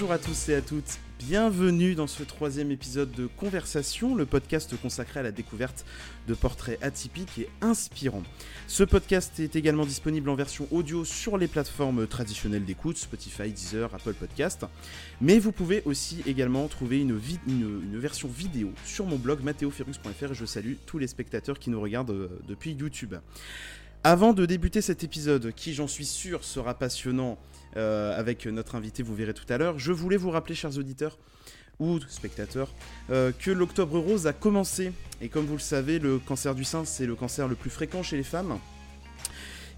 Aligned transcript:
Bonjour 0.00 0.14
à 0.14 0.18
tous 0.18 0.48
et 0.48 0.54
à 0.54 0.62
toutes, 0.62 0.98
bienvenue 1.18 1.94
dans 1.94 2.06
ce 2.06 2.22
troisième 2.22 2.70
épisode 2.70 3.12
de 3.12 3.26
Conversation, 3.26 4.14
le 4.14 4.24
podcast 4.24 4.74
consacré 4.80 5.20
à 5.20 5.22
la 5.22 5.30
découverte 5.30 5.84
de 6.26 6.32
portraits 6.32 6.82
atypiques 6.82 7.36
et 7.38 7.50
inspirants. 7.60 8.22
Ce 8.66 8.82
podcast 8.82 9.38
est 9.40 9.56
également 9.56 9.84
disponible 9.84 10.30
en 10.30 10.36
version 10.36 10.66
audio 10.70 11.04
sur 11.04 11.36
les 11.36 11.48
plateformes 11.48 12.06
traditionnelles 12.06 12.64
d'écoute, 12.64 12.96
Spotify, 12.96 13.52
Deezer, 13.52 13.94
Apple 13.94 14.14
Podcast, 14.14 14.64
mais 15.20 15.38
vous 15.38 15.52
pouvez 15.52 15.82
aussi 15.84 16.22
également 16.26 16.66
trouver 16.68 17.00
une, 17.00 17.18
version 17.98 18.28
vidéo 18.28 18.72
sur 18.86 19.04
mon 19.04 19.16
blog 19.16 19.42
mathéoferrux.fr 19.42 20.30
et 20.30 20.34
je 20.34 20.46
salue 20.46 20.76
tous 20.86 20.96
les 20.96 21.08
spectateurs 21.08 21.58
qui 21.58 21.68
nous 21.68 21.80
regardent 21.80 22.12
euh, 22.12 22.40
depuis 22.48 22.72
YouTube. 22.72 23.16
Avant 24.02 24.32
de 24.32 24.46
débuter 24.46 24.80
cet 24.80 25.04
épisode, 25.04 25.52
qui 25.54 25.74
j'en 25.74 25.86
suis 25.86 26.06
sûr 26.06 26.42
sera 26.42 26.72
passionnant 26.72 27.38
avec 27.76 28.46
notre 28.46 28.74
invité, 28.74 29.02
vous 29.02 29.14
verrez 29.14 29.34
tout 29.34 29.50
à 29.52 29.58
l'heure, 29.58 29.78
je 29.78 29.92
voulais 29.92 30.16
vous 30.16 30.30
rappeler, 30.30 30.54
chers 30.54 30.76
auditeurs 30.78 31.18
ou 31.80 31.98
spectateurs, 32.08 32.72
euh, 33.10 33.32
que 33.36 33.50
l'Octobre 33.50 33.98
Rose 33.98 34.26
a 34.26 34.32
commencé. 34.32 34.92
Et 35.20 35.28
comme 35.28 35.46
vous 35.46 35.54
le 35.54 35.58
savez, 35.58 35.98
le 35.98 36.18
cancer 36.18 36.54
du 36.54 36.62
sein, 36.62 36.84
c'est 36.84 37.06
le 37.06 37.16
cancer 37.16 37.48
le 37.48 37.56
plus 37.56 37.70
fréquent 37.70 38.02
chez 38.02 38.16
les 38.16 38.22
femmes. 38.22 38.58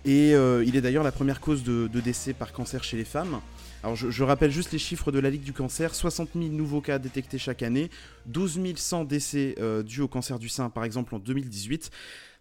Et 0.05 0.35
euh, 0.35 0.65
il 0.67 0.75
est 0.75 0.81
d'ailleurs 0.81 1.05
la 1.05 1.13
première 1.13 1.41
cause 1.41 1.63
de, 1.63 1.87
décès 2.01 2.33
par 2.33 2.53
cancer 2.53 2.83
chez 2.83 2.97
les 2.97 3.05
femmes. 3.05 3.41
Alors 3.85 3.97
je, 3.97 4.23
rappelle 4.23 4.51
juste 4.51 4.71
les 4.73 4.79
chiffres 4.79 5.11
de 5.11 5.19
la 5.19 5.31
Ligue 5.31 5.43
du 5.43 5.53
cancer, 5.53 5.95
60 5.95 6.31
000 6.35 6.47
nouveaux 6.49 6.81
cas 6.81 7.01
détectés 7.01 7.39
chaque 7.39 7.63
année, 7.63 7.91
12 8.27 8.61
100 8.77 9.05
décès 9.05 9.57
dus 9.85 10.03
au 10.03 10.09
cancer 10.09 10.39
du 10.39 10.49
sein 10.49 10.71
par 10.71 10.85
exemple 10.85 11.17
en 11.17 11.19
2018. 11.19 11.91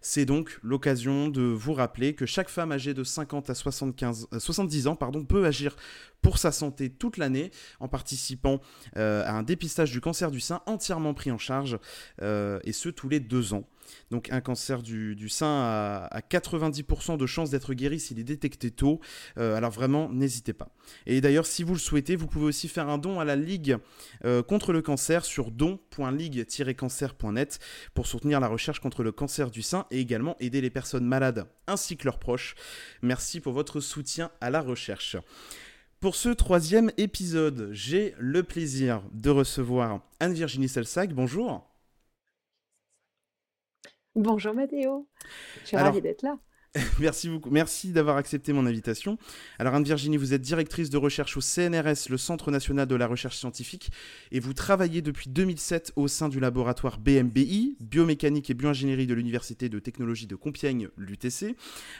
C'est 0.04 0.24
donc 0.24 0.58
l'occasion 0.64 1.28
de 1.28 1.42
vous 1.42 1.74
rappeler 1.74 2.14
que 2.14 2.26
chaque 2.26 2.48
femme 2.48 2.72
âgée 2.72 2.92
de 2.92 3.04
50 3.04 3.50
à 3.50 3.54
75, 3.54 4.26
70 4.36 4.86
euh, 4.86 4.90
ans 4.90 4.96
peut 4.96 5.46
agir 5.46 5.76
pour 6.20 6.38
sa 6.38 6.50
santé 6.50 6.90
toute 6.90 7.18
l'année 7.18 7.52
en 7.78 7.86
participant 7.86 8.60
euh, 8.96 9.24
à 9.24 9.30
un 9.32 9.44
dépistage 9.44 9.92
du 9.92 10.00
cancer 10.00 10.32
du 10.32 10.40
sein 10.40 10.60
entièrement 10.66 11.14
pris 11.14 11.30
en 11.30 11.38
charge, 11.38 11.78
euh, 12.20 12.58
et 12.64 12.72
ce 12.72 12.88
tous 12.88 13.08
les 13.08 13.20
deux 13.20 13.54
ans. 13.54 13.62
Donc 14.10 14.32
un 14.32 14.40
cancer 14.40 14.82
du, 14.82 15.28
sein 15.28 16.08
a, 16.10 16.20
90% 16.30 17.16
de 17.16 17.26
chances 17.26 17.50
d'être 17.50 17.72
guéri 17.74 18.00
s'il 18.00 18.18
est 18.20 18.24
détecté 18.24 18.70
tôt. 18.70 19.00
Alors 19.36 19.72
vraiment, 19.72 20.08
n'hésitez 20.08 20.52
pas. 20.52 20.68
Et 21.04 21.20
d'ailleurs, 21.20 21.46
si 21.46 21.64
vous 21.64 21.74
le 21.74 21.80
souhaitez, 21.80 22.14
vous 22.14 22.28
pouvez 22.28 22.46
aussi 22.46 22.68
faire 22.68 22.88
un 22.88 22.96
don 22.96 23.18
à 23.18 23.24
la 23.24 23.34
Ligue 23.36 23.76
contre 24.46 24.72
le 24.72 24.82
cancer 24.82 25.24
sur 25.24 25.50
don.ligue-cancer.net 25.50 27.58
pour 27.92 28.06
soutenir 28.06 28.38
la 28.38 28.46
recherche 28.46 28.78
contre 28.78 29.02
le 29.02 29.10
cancer 29.10 29.50
du 29.50 29.62
sein 29.62 29.86
et 29.92 30.00
également 30.00 30.36
aider 30.40 30.60
les 30.60 30.70
personnes 30.70 31.06
malades 31.06 31.46
ainsi 31.68 31.96
que 31.96 32.04
leurs 32.04 32.18
proches. 32.18 32.56
Merci 33.02 33.40
pour 33.40 33.52
votre 33.52 33.80
soutien 33.80 34.32
à 34.40 34.50
la 34.50 34.60
recherche. 34.60 35.16
Pour 36.00 36.16
ce 36.16 36.30
troisième 36.30 36.90
épisode, 36.96 37.68
j'ai 37.70 38.16
le 38.18 38.42
plaisir 38.42 39.04
de 39.12 39.30
recevoir 39.30 40.00
Anne-Virginie 40.18 40.68
Selsac. 40.68 41.12
Bonjour. 41.12 41.68
Bonjour 44.14 44.52
Mathéo, 44.52 45.08
je 45.62 45.68
suis 45.68 45.76
ravie 45.76 46.02
d'être 46.02 46.22
là. 46.22 46.36
Merci 47.00 47.28
beaucoup. 47.28 47.50
Merci 47.50 47.92
d'avoir 47.92 48.16
accepté 48.16 48.54
mon 48.54 48.64
invitation. 48.64 49.18
Alors 49.58 49.74
Anne-Virginie, 49.74 50.16
vous 50.16 50.32
êtes 50.32 50.40
directrice 50.40 50.88
de 50.88 50.96
recherche 50.96 51.36
au 51.36 51.42
CNRS, 51.42 52.08
le 52.08 52.16
Centre 52.16 52.50
national 52.50 52.86
de 52.86 52.94
la 52.94 53.06
recherche 53.06 53.36
scientifique, 53.36 53.90
et 54.30 54.40
vous 54.40 54.54
travaillez 54.54 55.02
depuis 55.02 55.28
2007 55.28 55.92
au 55.96 56.08
sein 56.08 56.30
du 56.30 56.40
laboratoire 56.40 56.98
BMBI, 56.98 57.76
biomécanique 57.80 58.48
et 58.48 58.54
bioingénierie 58.54 59.06
de 59.06 59.12
l'Université 59.12 59.68
de 59.68 59.78
technologie 59.80 60.26
de 60.26 60.34
Compiègne, 60.34 60.88
l'UTC. 60.96 61.56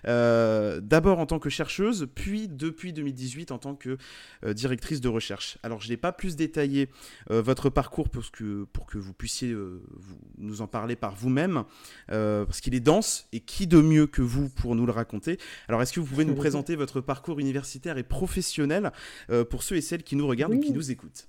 Euh, 0.07 0.81
d'abord 0.81 1.19
en 1.19 1.27
tant 1.27 1.39
que 1.39 1.51
chercheuse, 1.51 2.09
puis 2.15 2.49
depuis 2.49 2.95
2018 2.95 3.53
en 3.53 3.59
tant 3.59 3.75
que 3.75 3.99
euh, 4.45 4.55
directrice 4.55 5.03
de 5.03 5.09
recherche. 5.09 5.59
Alors 5.63 5.83
je 5.83 5.91
n'ai 5.91 5.99
pas 5.99 6.13
plus 6.13 6.35
détaillé 6.35 6.89
euh, 7.31 7.43
votre 7.43 7.69
parcours 7.69 8.09
pour 8.09 8.31
que, 8.31 8.65
pour 8.73 8.87
que 8.87 8.97
vous 8.97 9.13
puissiez 9.13 9.53
vous, 9.53 10.19
nous 10.39 10.63
en 10.63 10.67
parler 10.67 10.97
par 10.97 11.15
vous-même, 11.15 11.65
parce 12.07 12.61
qu'il 12.63 12.75
est 12.75 12.81
dense, 12.81 13.29
et 13.33 13.41
qui 13.41 13.67
de 13.67 13.81
mieux 13.81 14.07
que 14.07 14.23
vous 14.23 14.49
nous 14.75 14.87
le 14.87 14.93
raconter. 14.93 15.39
Alors, 15.69 15.83
est-ce 15.83 15.93
que 15.93 16.01
vous 16.01 16.07
pouvez 16.07 16.25
nous 16.25 16.35
présenter 16.43 16.77
votre 16.77 17.01
parcours 17.01 17.39
universitaire 17.39 17.99
et 17.99 18.03
professionnel 18.03 18.93
euh, 19.31 19.45
pour 19.45 19.63
ceux 19.63 19.77
et 19.77 19.81
celles 19.81 20.03
qui 20.03 20.17
nous 20.17 20.27
regardent 20.27 20.55
ou 20.55 20.61
qui 20.61 20.73
nous 20.73 20.91
écoutent? 20.91 21.29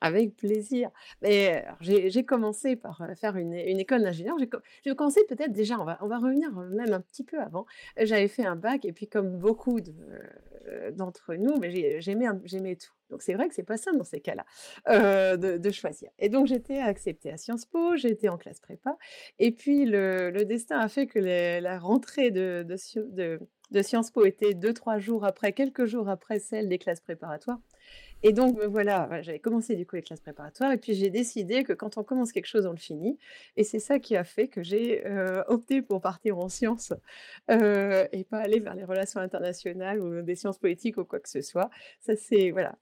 Avec 0.00 0.36
plaisir. 0.36 0.90
Mais 1.22 1.64
j'ai 1.80 2.24
commencé 2.24 2.74
par 2.74 3.02
euh, 3.02 3.14
faire 3.14 3.36
une, 3.36 3.54
école 3.54 4.02
d'ingénieur. 4.02 4.36
J'ai 4.84 4.94
commencé 4.96 5.20
peut-être 5.28 5.52
déjà, 5.52 5.78
on 5.78 5.84
va, 5.84 5.98
on 6.00 6.08
va 6.08 6.18
revenir 6.18 6.50
même 6.52 6.92
un 6.92 7.00
petit 7.00 7.22
peu 7.22 7.40
avant. 7.40 7.66
J'avais 7.96 8.28
fait 8.28 8.44
un 8.44 8.56
bac 8.56 8.84
et 8.84 8.92
puis 8.92 9.06
comme 9.06 9.38
beaucoup 9.38 9.78
euh, 10.66 10.90
d'entre 10.90 11.34
nous, 11.34 11.56
mais 11.58 12.00
j'aimais 12.00 12.76
tout. 12.76 12.92
Donc 13.12 13.22
c'est 13.22 13.34
vrai 13.34 13.46
que 13.48 13.54
c'est 13.54 13.62
pas 13.62 13.76
simple 13.76 13.98
dans 13.98 14.04
ces 14.04 14.20
cas-là 14.20 14.44
euh, 14.88 15.36
de, 15.36 15.70
choisir. 15.70 16.10
Et 16.18 16.30
donc 16.30 16.46
j'étais 16.46 16.78
acceptée 16.78 17.30
à 17.30 17.36
Sciences 17.36 17.66
Po, 17.66 17.94
j'étais 17.96 18.28
en 18.28 18.38
classe 18.38 18.58
prépa. 18.58 18.96
Et 19.38 19.52
puis 19.52 19.84
le, 19.84 20.44
destin 20.44 20.78
a 20.78 20.88
fait 20.88 21.06
que 21.06 21.18
la 21.18 21.78
rentrée 21.78 22.30
de, 22.30 22.66
Sciences 23.82 24.10
Po 24.10 24.24
était 24.24 24.54
deux, 24.54 24.72
trois 24.72 24.98
jours 24.98 25.26
après, 25.26 25.52
quelques 25.52 25.84
jours 25.84 26.08
après 26.08 26.38
celle 26.38 26.68
des 26.68 26.78
classes 26.78 27.00
préparatoires. 27.00 27.60
Et 28.22 28.32
donc, 28.32 28.58
voilà, 28.60 29.22
j'avais 29.22 29.38
commencé 29.38 29.76
du 29.76 29.86
coup 29.86 29.96
les 29.96 30.02
classes 30.02 30.20
préparatoires 30.20 30.72
et 30.72 30.78
puis 30.78 30.94
j'ai 30.94 31.10
décidé 31.10 31.64
que 31.64 31.72
quand 31.72 31.98
on 31.98 32.04
commence 32.04 32.32
quelque 32.32 32.46
chose, 32.46 32.66
on 32.66 32.72
le 32.72 32.76
finit. 32.76 33.18
Et 33.56 33.64
c'est 33.64 33.80
ça 33.80 33.98
qui 33.98 34.16
a 34.16 34.24
fait 34.24 34.48
que 34.48 34.62
j'ai 34.62 35.04
opté 35.48 35.82
pour 35.82 36.00
partir 36.00 36.38
en 36.38 36.48
sciences 36.48 36.92
et 37.48 38.24
pas 38.30 38.38
aller 38.38 38.60
vers 38.60 38.74
les 38.74 38.84
relations 38.84 39.20
internationales 39.20 40.00
ou 40.00 40.22
des 40.22 40.34
sciences 40.36 40.58
politiques 40.58 40.98
ou 40.98 41.04
quoi 41.04 41.20
que 41.20 41.28
ce 41.28 41.42
soit. 41.42 41.70
Ça, 42.00 42.16
c'est, 42.16 42.50
voilà, 42.50 42.76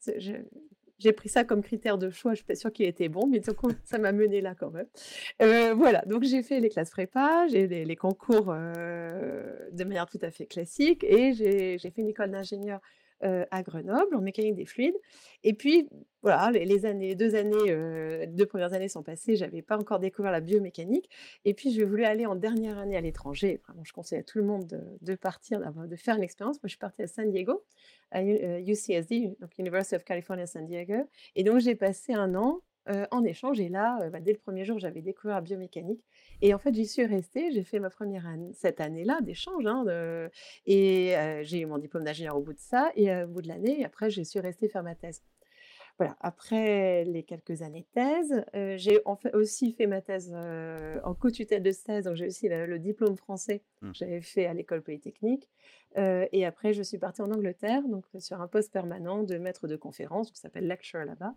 j'ai 1.00 1.12
pris 1.12 1.28
ça 1.28 1.44
comme 1.44 1.62
critère 1.62 1.98
de 1.98 2.10
choix. 2.10 2.32
Je 2.32 2.36
suis 2.36 2.44
pas 2.44 2.54
sûre 2.54 2.72
qu'il 2.72 2.86
était 2.86 3.08
bon, 3.08 3.26
mais 3.26 3.40
ça 3.84 3.98
m'a 3.98 4.12
mené 4.12 4.40
là 4.40 4.54
quand 4.54 4.70
même. 4.70 5.76
voilà, 5.76 6.02
donc 6.06 6.22
j'ai 6.24 6.42
fait 6.42 6.60
les 6.60 6.68
classes 6.68 6.90
prépa, 6.90 7.46
j'ai 7.48 7.66
les, 7.66 7.84
les, 7.84 7.96
concours 7.96 8.46
de 8.46 9.84
manière 9.84 10.06
tout 10.06 10.18
à 10.22 10.30
fait 10.30 10.46
classique 10.46 11.04
et 11.04 11.32
j'ai 11.32 11.78
fait 11.78 12.02
une 12.02 12.08
école 12.08 12.30
d'ingénieur 12.30 12.80
à 13.22 13.62
Grenoble 13.62 14.14
en 14.14 14.20
mécanique 14.20 14.54
des 14.54 14.64
fluides. 14.64 14.97
Et 15.42 15.54
puis, 15.54 15.88
voilà, 16.22 16.50
les, 16.50 16.86
années, 16.86 17.14
deux 17.14 17.34
années, 17.34 18.26
deux 18.28 18.47
premières 18.47 18.72
années 18.72 18.88
sont 18.88 19.03
passées, 19.03 19.36
j'avais 19.36 19.62
pas 19.62 19.78
encore 19.78 19.98
découvert 19.98 20.32
la 20.32 20.41
biomécanique. 20.41 21.08
Et 21.44 21.54
puis, 21.54 21.72
je 21.72 21.82
voulais 21.82 22.04
aller 22.04 22.26
en 22.26 22.34
dernière 22.34 22.78
année 22.78 22.97
à 22.97 23.00
l'étranger. 23.00 23.60
Vraiment, 23.66 23.84
je 23.84 23.92
conseille 23.92 24.19
à 24.19 24.22
tout 24.22 24.38
le 24.38 24.44
monde 24.44 24.66
de, 25.00 25.14
partir, 25.14 25.60
de 25.60 25.97
faire 25.97 26.16
une 26.16 26.22
expérience. 26.22 26.56
Moi, 26.56 26.66
je 26.66 26.70
suis 26.70 26.78
partie 26.78 27.03
à 27.03 27.06
San 27.06 27.31
Diego, 27.31 27.64
à 28.10 28.22
UCSD, 28.22 29.37
donc 29.41 29.56
University 29.58 29.97
of 29.97 30.04
California 30.04 30.47
San 30.47 30.66
Diego. 30.66 31.08
Et 31.37 31.44
donc, 31.44 31.60
j'ai 31.60 31.75
passé 31.75 32.12
un 32.12 32.34
an 32.34 32.60
en 33.10 33.24
échange. 33.24 33.60
Et 33.60 33.68
là, 33.68 34.08
bah, 34.10 34.20
dès 34.20 34.32
le 34.32 34.38
premier 34.38 34.64
jour, 34.64 34.78
j'avais 34.78 35.02
découvert 35.02 35.36
la 35.36 35.40
biomécanique. 35.40 36.02
Et 36.42 36.54
en 36.54 36.58
fait, 36.58 36.74
j'y 36.74 36.86
suis 36.86 37.06
restée. 37.06 37.50
J'ai 37.52 37.64
fait 37.64 37.80
ma 37.80 37.90
première 37.90 38.26
année, 38.26 38.52
cette 38.54 38.80
année-là 38.80 39.20
d'échange. 39.22 39.66
Hein, 39.66 39.84
et 40.66 41.14
j'ai 41.42 41.60
eu 41.60 41.66
mon 41.66 41.78
diplôme 41.78 42.04
d'ingénieur 42.04 42.36
au 42.36 42.40
bout 42.40 42.52
de 42.52 42.58
ça. 42.58 42.90
Et 42.96 43.14
au 43.22 43.28
bout 43.28 43.42
de 43.42 43.48
l'année, 43.48 43.84
après, 43.84 44.10
je 44.10 44.22
suis 44.22 44.40
restée 44.40 44.68
faire 44.68 44.82
ma 44.82 44.94
thèse. 44.94 45.22
Voilà, 46.00 46.16
après 46.21 47.05
les 47.05 47.25
quelques 47.25 47.61
années 47.61 47.83
de 47.83 48.00
thèse, 48.00 48.44
j'ai 48.78 49.03
en 49.05 49.16
fait 49.16 49.34
aussi 49.34 49.75
fait 49.75 49.87
ma 49.87 50.00
thèse 50.00 50.34
en 51.05 51.15
co-tutelle 51.15 51.62
de 51.62 51.72
thèse, 51.72 52.06
donc 52.06 52.15
j'ai 52.15 52.27
aussi 52.27 52.49
le, 52.49 52.78
diplôme 52.78 53.16
français 53.19 53.62
que 53.83 53.88
mmh. 53.88 53.94
j'avais 53.94 54.21
fait 54.22 54.47
à 54.47 54.55
l'école 54.55 54.81
polytechnique. 54.81 55.50
et 55.99 56.47
après, 56.47 56.72
je 56.72 56.83
suis 56.83 56.97
partie 56.97 57.21
en 57.21 57.31
Angleterre, 57.31 57.87
donc 57.87 58.06
sur 58.19 58.41
un 58.41 58.49
poste 58.49 58.72
permanent 58.72 59.25
de 59.25 59.37
maître 59.37 59.69
de 59.69 59.77
conférence, 59.77 60.31
qui 60.31 60.41
s'appelle 60.41 60.66
lecturer 60.66 61.05
là-bas. 61.05 61.35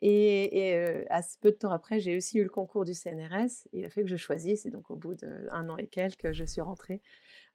Et, 0.00 0.68
et 0.68 1.10
à 1.10 1.20
peu 1.40 1.50
de 1.50 1.56
temps 1.56 1.72
après, 1.72 1.98
j'ai 1.98 2.16
aussi 2.16 2.38
eu 2.38 2.44
le 2.44 2.50
concours 2.50 2.84
du 2.84 2.94
CNRS. 2.94 3.66
il 3.72 3.84
a 3.84 3.90
fait 3.90 4.02
que 4.02 4.08
je 4.08 4.16
choisisse, 4.16 4.64
et 4.64 4.70
donc 4.70 4.92
au 4.92 4.96
bout 4.96 5.16
d'un 5.16 5.68
an 5.68 5.76
et 5.76 5.88
quelques, 5.88 6.30
je 6.30 6.44
suis 6.44 6.60
rentrée. 6.60 7.02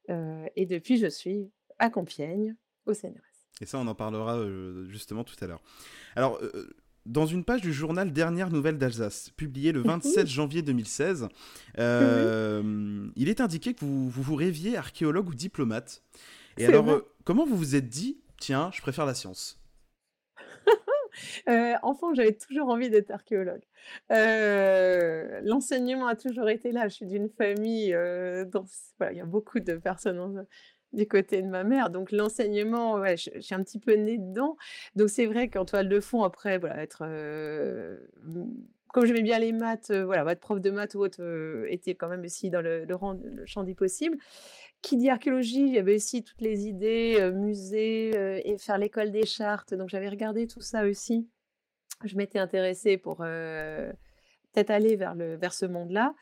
et 0.09 0.65
depuis, 0.65 0.97
je 0.97 1.07
suis 1.07 1.49
à 1.77 1.89
Compiègne, 1.89 2.57
au 2.85 2.93
CNRS. 2.93 3.28
Et 3.61 3.65
ça, 3.65 3.77
on 3.77 3.87
en 3.87 3.95
parlera 3.95 4.37
euh, 4.37 4.87
justement 4.87 5.23
tout 5.23 5.35
à 5.41 5.47
l'heure. 5.47 5.61
Alors, 6.15 6.39
euh, 6.41 6.69
dans 7.05 7.25
une 7.25 7.43
page 7.43 7.61
du 7.61 7.73
journal 7.73 8.13
Dernière 8.13 8.49
Nouvelle 8.49 8.77
d'Alsace, 8.77 9.31
publiée 9.31 9.71
le 9.73 9.81
27 9.81 10.27
janvier 10.27 10.61
2016, 10.61 11.27
euh, 11.77 13.09
il 13.15 13.27
est 13.29 13.41
indiqué 13.41 13.73
que 13.73 13.83
vous, 13.83 14.09
vous, 14.09 14.35
rêviez 14.35 14.77
archéologue 14.77 15.29
ou 15.29 15.35
diplomate. 15.35 16.03
Et 16.57 16.65
alors, 16.65 17.01
comment 17.25 17.45
vous 17.45 17.57
vous 17.57 17.75
êtes 17.75 17.89
dit, 17.89 18.21
tiens, 18.39 18.69
je 18.73 18.81
préfère 18.81 19.05
la 19.05 19.13
science? 19.13 19.59
Enfant, 21.81 22.13
j'avais 22.13 22.33
toujours 22.33 22.69
envie 22.69 22.89
d'être 22.89 23.11
archéologue. 23.11 23.63
L'enseignement 24.09 26.07
a 26.07 26.15
toujours 26.15 26.47
été 26.49 26.71
là. 26.71 26.87
Je 26.87 26.95
suis 26.95 27.07
d'une 27.07 27.29
famille 27.29 27.91
dont 28.51 28.65
il 29.09 29.17
y 29.17 29.21
a 29.21 29.25
beaucoup 29.25 29.59
de 29.59 29.73
personnes 29.75 30.45
du 30.93 31.07
côté 31.07 31.41
de 31.41 31.47
ma 31.47 31.63
mère. 31.63 31.89
Donc 31.89 32.11
l'enseignement, 32.11 33.03
je, 33.15 33.39
suis 33.39 33.55
un 33.55 33.63
petit 33.63 33.79
peu 33.79 33.93
née 33.93 34.17
dedans. 34.17 34.57
Donc 34.95 35.09
c'est 35.09 35.25
vrai 35.25 35.49
qu'en 35.49 35.65
toile 35.65 35.89
de 35.89 35.99
fond, 35.99 36.23
après, 36.23 36.57
voilà, 36.57 36.81
être 36.83 37.03
comme 38.93 39.05
j'aimais 39.05 39.21
bien 39.21 39.37
les 39.37 39.51
maths, 39.51 39.91
voilà, 39.91 40.31
être 40.31 40.39
prof 40.39 40.59
de 40.59 40.71
maths 40.71 40.95
ou 40.95 41.01
autre 41.01 41.65
était 41.69 41.93
quand 41.93 42.09
même 42.09 42.23
aussi 42.23 42.49
dans 42.49 42.61
le, 42.61 42.85
le 42.85 43.45
champ 43.45 43.63
du 43.63 43.75
possible. 43.75 44.17
qui 44.81 44.97
dit 44.97 45.09
archéologie, 45.09 45.61
il 45.61 45.73
y 45.73 45.79
avait 45.79 45.95
aussi 45.95 46.23
toutes 46.23 46.41
les 46.41 46.67
idées, 46.67 47.17
heu, 47.19 47.31
musées, 47.31 48.11
et 48.49 48.57
faire 48.57 48.77
l'école 48.77 49.11
des 49.11 49.25
chartes, 49.25 49.73
donc 49.73 49.89
j'avais 49.89 50.09
regardé 50.09 50.47
tout 50.47 50.61
ça 50.61 50.85
aussi. 50.85 51.29
Je 52.05 52.15
m'étais 52.15 52.39
intéressée 52.39 52.97
pour, 52.97 53.21
peut-être 54.53 54.71
aller 54.71 54.95
vers 54.95 55.15
le 55.15 55.35
vers 55.35 55.53
ce 55.53 55.65
monde-là 55.65 56.13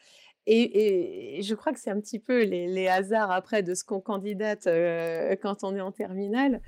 et 0.47 1.41
je 1.41 1.55
crois 1.55 1.73
que 1.73 1.79
c'est 1.79 1.89
un 1.91 1.99
petit 1.99 2.19
peu 2.19 2.43
les 2.43 2.87
hasards 2.87 3.31
après 3.31 3.63
de 3.63 3.73
ce 3.75 3.83
qu'on 3.83 3.99
candidate, 4.01 4.67
heu, 4.67 5.35
quand 5.41 5.63
on 5.63 5.75
est 5.75 5.81
en 5.81 5.91
terminale. 5.91 6.61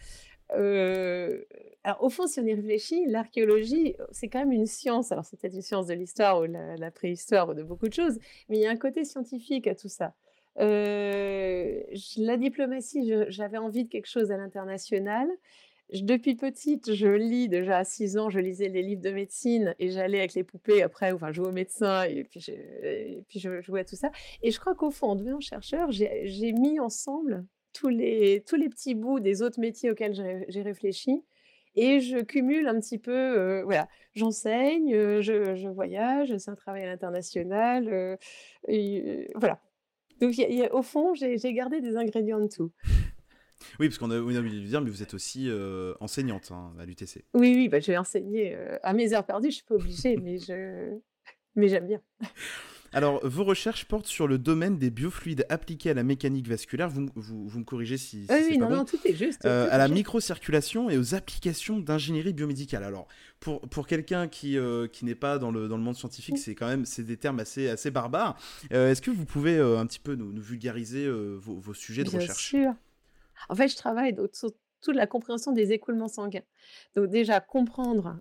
Heu, 0.55 1.45
alors 1.83 2.03
au 2.03 2.09
fond, 2.09 2.27
si 2.27 2.39
on 2.39 2.45
y 2.45 2.53
réfléchit, 2.53 3.05
l'archéologie, 3.07 3.95
c'est 4.11 4.29
quand 4.29 4.39
même 4.39 4.51
une 4.51 4.65
science. 4.67 5.11
Alors 5.11 5.25
c'est 5.25 5.39
peut-être 5.39 5.55
une 5.55 5.61
science 5.61 5.87
de 5.87 5.93
l'histoire 5.93 6.41
ou 6.41 6.45
la 6.45 6.75
la 6.77 6.91
préhistoire 6.91 7.49
ou 7.49 7.53
de 7.53 7.63
beaucoup 7.63 7.87
de 7.87 7.93
choses, 7.93 8.17
mais 8.49 8.57
il 8.57 8.61
y 8.63 8.67
a 8.67 8.71
un 8.71 8.77
côté 8.77 9.05
scientifique 9.05 9.67
à 9.67 9.75
tout 9.75 9.89
ça. 9.89 10.13
Heu, 10.59 11.83
j 11.93 12.23
la 12.25 12.37
diplomatie, 12.37 13.13
j'avais 13.29 13.57
envie 13.59 13.85
de 13.85 13.89
quelque 13.89 14.07
chose 14.09 14.31
à 14.31 14.37
l'international. 14.37 15.27
Depuis 15.91 16.36
petite, 16.36 16.94
je 16.94 17.07
lis 17.07 17.50
déjà 17.50 17.80
à 17.80 17.83
6 17.83 18.18
ans, 18.18 18.30
je 18.30 18.39
lisais 18.39 18.68
les 18.69 18.83
livres 18.83 19.01
de 19.01 19.09
médecine 19.09 19.74
et 19.80 19.89
j'allais 19.89 20.19
avec 20.19 20.36
les 20.36 20.44
poupées 20.44 20.83
après, 20.83 21.12
enfin 21.12 21.31
jouer 21.31 21.47
au 21.47 21.51
médecin 21.51 22.03
et 22.03 22.24
puis 22.25 22.39
je 22.41 23.62
jouais 23.62 23.80
à 23.80 23.86
tout 23.86 23.95
ça 23.95 24.12
et 24.44 24.51
je 24.51 24.59
crois 24.59 24.75
qu'au 24.75 24.91
fond, 24.91 25.07
en 25.07 25.15
devenant 25.15 25.39
chercheur, 25.39 25.91
j'ai 25.91 26.53
mis 26.53 26.80
ensemble 26.80 27.44
tous 27.74 27.89
les 27.89 28.44
tous 28.47 28.56
les 28.56 28.69
petits 28.69 28.94
bouts 28.94 29.19
des 29.19 29.41
autres 29.41 29.59
métiers 29.59 29.89
auxquels 29.89 30.13
j'ai 30.47 30.62
réfléchi 30.62 31.24
et 31.75 32.00
je 32.01 32.18
cumule 32.19 32.68
un 32.68 32.80
petit 32.80 33.00
peu, 33.00 33.12
heu, 33.12 33.62
voilà, 33.63 33.88
j'enseigne, 34.13 34.94
heu, 34.94 35.21
je 35.21 35.68
voyage, 35.69 36.38
c'est 36.38 36.51
un 36.51 36.56
travail 36.56 36.83
à 36.83 36.88
l'international, 36.88 37.88
heu, 38.68 39.27
voilà. 39.36 39.59
Donc 40.21 40.36
au 40.71 40.81
fond, 40.81 41.13
j'ai 41.15 41.53
gardé 41.53 41.81
des 41.81 41.95
ingrédients 41.95 42.41
de 42.41 42.47
tout. 42.47 42.71
Oui, 43.79 43.88
parce 43.88 43.97
qu'on 43.97 44.11
a 44.11 44.19
oui, 44.19 44.38
oublié 44.38 44.61
de 44.61 44.65
dire, 44.65 44.81
mais 44.81 44.89
vous 44.89 45.03
êtes 45.03 45.13
aussi, 45.13 45.47
heu, 45.50 45.95
enseignante, 46.00 46.51
hein, 46.51 46.73
à 46.79 46.85
l'UTC. 46.85 47.23
Oui, 47.33 47.53
oui, 47.56 47.69
bah, 47.69 47.79
je 47.79 47.88
vais 47.91 47.97
enseigner, 47.97 48.56
heu, 48.56 48.79
à 48.83 48.94
mes 48.94 49.13
heures 49.13 49.25
perdues, 49.25 49.50
je 49.51 49.56
suis 49.57 49.63
pas 49.65 49.75
obligée, 49.75 50.17
mais 50.23 50.38
je 50.39 50.97
mais 51.56 51.67
j'aime 51.69 51.88
bien. 51.88 52.01
Alors, 52.91 53.19
vos 53.25 53.44
recherches 53.44 53.85
portent 53.85 54.07
sur 54.07 54.27
le 54.27 54.39
domaine 54.39 54.79
des 54.79 54.89
biofluides 54.89 55.45
appliqués 55.50 55.91
à 55.91 55.94
la 55.94 56.03
mécanique 56.03 56.47
vasculaire. 56.47 56.89
Vous, 56.89 57.07
vous, 57.15 57.47
vous 57.47 57.59
me 57.59 57.63
corrigez 57.63 57.97
si, 57.97 58.27
si 58.27 58.27
Oui, 58.29 58.38
c'est 58.41 58.50
oui, 58.51 58.57
pas 58.57 58.65
non, 58.65 58.69
bon. 58.69 58.77
non, 58.77 58.85
tout 58.85 59.00
est 59.06 59.13
juste, 59.15 59.45
Euh, 59.45 59.67
à 59.71 59.77
la 59.77 59.85
juste. 59.85 59.94
microcirculation 59.94 60.89
et 60.89 60.97
aux 60.97 61.13
applications 61.13 61.79
d'ingénierie 61.79 62.33
biomédicale. 62.33 62.83
Alors, 62.83 63.07
pour, 63.39 63.62
pour 63.62 63.85
quelqu'un 63.88 64.27
qui, 64.27 64.57
euh, 64.57 64.88
qui 64.88 65.05
n'est 65.05 65.15
pas 65.15 65.38
dans 65.38 65.51
le, 65.51 65.67
dans 65.67 65.77
le 65.77 65.83
monde 65.83 65.95
scientifique, 65.95 66.38
c'est 66.39 66.55
quand 66.55 66.67
même 66.67 66.85
c'est 66.85 67.03
des 67.03 67.17
termes 67.17 67.39
assez, 67.39 67.69
assez 67.69 67.91
barbares. 67.91 68.38
Euh, 68.73 68.89
Est-ce 68.91 69.01
que 69.03 69.12
vous 69.12 69.25
pouvez 69.25 69.57
euh, 69.57 69.77
un 69.79 69.85
petit 69.85 70.00
peu 70.00 70.15
nous, 70.15 70.33
nous 70.33 70.41
vulgariser 70.41 71.05
euh, 71.05 71.35
vos, 71.39 71.59
vos 71.59 71.73
sujets 71.75 72.03
de 72.03 72.09
Bien 72.09 72.19
recherche? 72.19 72.50
sûr. 72.50 72.73
En 73.47 73.56
fait, 73.56 73.68
je 73.69 73.77
travaille 73.77 74.15
sur 74.33 74.51
toute 74.81 74.95
la 74.95 75.07
compréhension 75.07 75.51
des 75.51 75.71
écoulements 75.74 76.07
sanguins. 76.07 76.44
Donc 76.95 77.07
déjà 77.09 77.39
comprendre, 77.39 78.19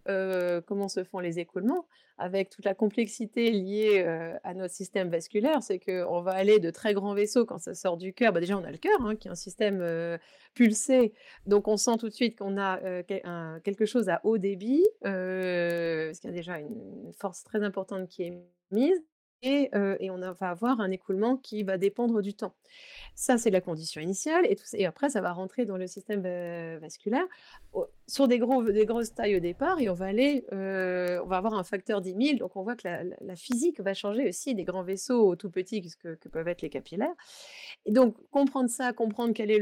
comment 0.67 0.89
se 0.89 1.05
font 1.05 1.21
les 1.21 1.39
écoulements 1.39 1.87
avec 2.21 2.51
toute 2.51 2.65
la 2.65 2.75
complexité 2.75 3.53
liée, 3.53 4.05
à 4.43 4.55
notre 4.55 4.75
système 4.75 5.09
vasculaire. 5.09 5.63
C'est 5.63 5.79
qu'on 5.79 6.21
va 6.21 6.33
aller 6.33 6.59
de 6.59 6.71
très 6.71 6.95
grands 6.95 7.15
vaisseaux 7.15 7.47
quand 7.47 7.59
ça 7.59 7.75
sort 7.75 7.97
du 7.97 8.13
cœur. 8.13 8.33
Bah, 8.33 8.41
déjà, 8.41 8.59
on 8.59 8.65
a 8.65 8.73
le 8.73 8.79
cœur, 8.79 9.01
hein, 9.03 9.15
qui 9.15 9.29
est 9.29 9.31
un 9.31 9.37
système, 9.37 10.19
pulsé, 10.55 11.13
donc 11.47 11.69
on 11.69 11.77
sent 11.77 11.97
tout 11.99 12.09
de 12.09 12.15
suite 12.15 12.37
qu'on 12.37 12.59
a, 12.59 13.03
quelque 13.05 13.87
chose 13.87 14.09
à 14.09 14.21
haut 14.25 14.39
débit, 14.39 14.85
parce 15.03 16.19
qu'il 16.19 16.31
y 16.31 16.33
a 16.33 16.37
déjà 16.37 16.59
une 16.59 17.13
force 17.17 17.45
très 17.45 17.63
importante 17.63 18.09
qui 18.09 18.25
est 18.25 18.33
mise 18.73 19.01
et 19.43 19.71
heu 19.75 19.97
et 20.01 20.11
on 20.11 20.19
va 20.19 20.51
avoir 20.51 20.81
un 20.81 20.91
écoulement 20.91 21.37
qui 21.37 21.63
va 21.63 21.79
dépendre 21.79 22.23
du 22.23 22.35
temps. 22.35 22.55
Ça, 23.15 23.39
c'est 23.39 23.51
la 23.51 23.61
condition 23.61 24.01
initiale 24.01 24.47
et 24.47 24.57
et 24.75 24.87
après 24.87 25.11
ça 25.11 25.21
va 25.23 25.33
rentrer 25.33 25.67
dans 25.67 25.77
le 25.79 25.87
système, 25.89 26.25
heu, 26.27 26.79
vasculaire 26.81 27.27
sur 28.09 28.29
des 28.29 28.39
gros 28.39 28.63
des 28.65 28.87
grosses 28.87 29.15
tailles 29.15 29.37
au 29.37 29.41
départ 29.41 29.81
et 29.81 29.89
on 29.91 29.95
va 29.95 30.07
aller, 30.07 30.45
heu, 30.53 31.21
on 31.25 31.27
va 31.29 31.37
avoir 31.39 31.55
un 31.55 31.65
facteur 31.65 32.01
10 32.01 32.15
000 32.15 32.39
donc 32.39 32.57
on 32.57 32.63
voit 32.65 32.77
que 32.77 32.89
la 32.89 33.37
physique 33.37 33.81
va 33.81 33.95
changer 33.95 34.29
aussi 34.29 34.55
des 34.55 34.65
grands 34.65 34.83
vaisseaux 34.85 35.27
aux 35.29 35.37
tout 35.37 35.51
petits 35.51 35.83
que 36.03 36.15
que 36.17 36.29
peuvent 36.29 36.49
être 36.49 36.63
les 36.63 36.71
capillaires 36.71 37.15
et 37.87 37.93
donc 37.93 38.17
comprendre 38.31 38.71
ça, 38.71 38.93
comprendre 38.93 39.35
quelle 39.35 39.51
est 39.51 39.59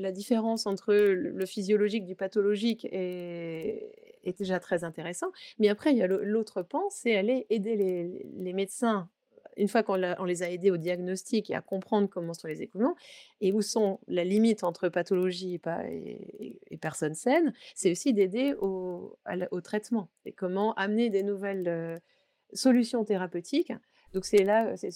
la 0.00 0.12
différence 0.12 0.66
entre 0.66 0.94
le 0.94 1.46
physiologique 1.46 2.04
du 2.06 2.16
pathologique 2.16 2.86
est 2.92 4.03
est 4.24 4.38
déjà 4.38 4.60
très 4.60 4.84
intéressant. 4.84 5.30
Mais 5.58 5.68
après 5.68 5.92
il 5.92 5.98
y 5.98 6.02
a 6.02 6.06
l'au 6.06 6.22
l'autre 6.22 6.62
pan, 6.62 6.88
c'est 6.90 7.16
aller 7.16 7.46
aider 7.50 7.76
les 7.76 8.52
médecins 8.52 9.08
une 9.56 9.68
fois 9.68 9.82
qu'on 9.82 10.24
les 10.24 10.42
a 10.42 10.50
aidés 10.50 10.70
au 10.70 10.76
diagnostic 10.76 11.50
et 11.50 11.54
à 11.54 11.60
comprendre 11.62 12.08
comment 12.08 12.34
sont 12.34 12.48
les 12.48 12.62
écoulements 12.62 12.96
et 13.40 13.52
où 13.52 13.62
sont 13.62 14.00
la 14.08 14.24
limite 14.24 14.64
entre 14.64 14.88
pathologie 14.88 15.54
et 15.54 15.60
et 16.40 16.60
et 16.70 16.76
personne 16.78 17.14
saine, 17.14 17.52
c'est 17.74 17.90
aussi 17.90 18.12
d'aider 18.14 18.54
au 18.60 19.60
traitement 19.62 20.10
et 20.24 20.32
comment 20.32 20.74
amener 20.74 21.10
des 21.10 21.22
nouvelles, 21.22 21.68
heu, 21.68 22.00
solutions 22.52 23.04
thérapeutiques. 23.04 23.72
Donc 24.12 24.24
c'est 24.24 24.44
là, 24.44 24.74
c'est 24.76 24.90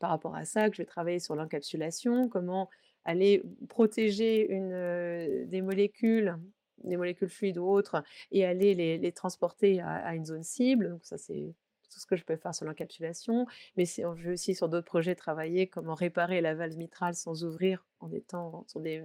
par 0.00 0.10
rapport 0.10 0.34
à 0.34 0.44
ça 0.44 0.68
que 0.68 0.76
je 0.76 0.82
vais 0.82 0.86
travailler 0.86 1.20
sur 1.20 1.36
l'encapsulation, 1.36 2.28
comment 2.28 2.68
aller 3.04 3.42
protéger 3.68 4.48
une, 4.50 4.72
heu, 4.72 5.46
des 5.46 5.62
molécules 5.62 6.36
des 6.84 6.96
molécules 6.96 7.28
fluides 7.28 7.58
ou 7.58 7.66
autres 7.66 8.02
et 8.30 8.44
aller 8.44 8.74
les 8.74 9.12
transporter 9.12 9.80
à 9.80 10.14
une 10.14 10.24
zone 10.24 10.42
cible. 10.42 10.90
Donc 10.90 11.04
ça, 11.04 11.18
c'est 11.18 11.54
tout 11.92 12.00
ce 12.00 12.06
que 12.06 12.16
je 12.16 12.24
peux 12.24 12.36
faire 12.36 12.54
sur 12.54 12.64
l'encapsulation. 12.64 13.46
Mais 13.76 13.84
je 13.84 14.22
vais 14.22 14.32
aussi 14.32 14.54
sur 14.54 14.68
d'autres 14.68 14.86
projets 14.86 15.14
travailler 15.14 15.66
comment 15.66 15.94
réparer 15.94 16.40
la 16.40 16.54
valve 16.54 16.76
mitrale 16.76 17.14
sans 17.14 17.44
ouvrir 17.44 17.86
en 18.00 18.10
étant 18.10 18.64
sur 18.66 18.80
des 18.80 19.04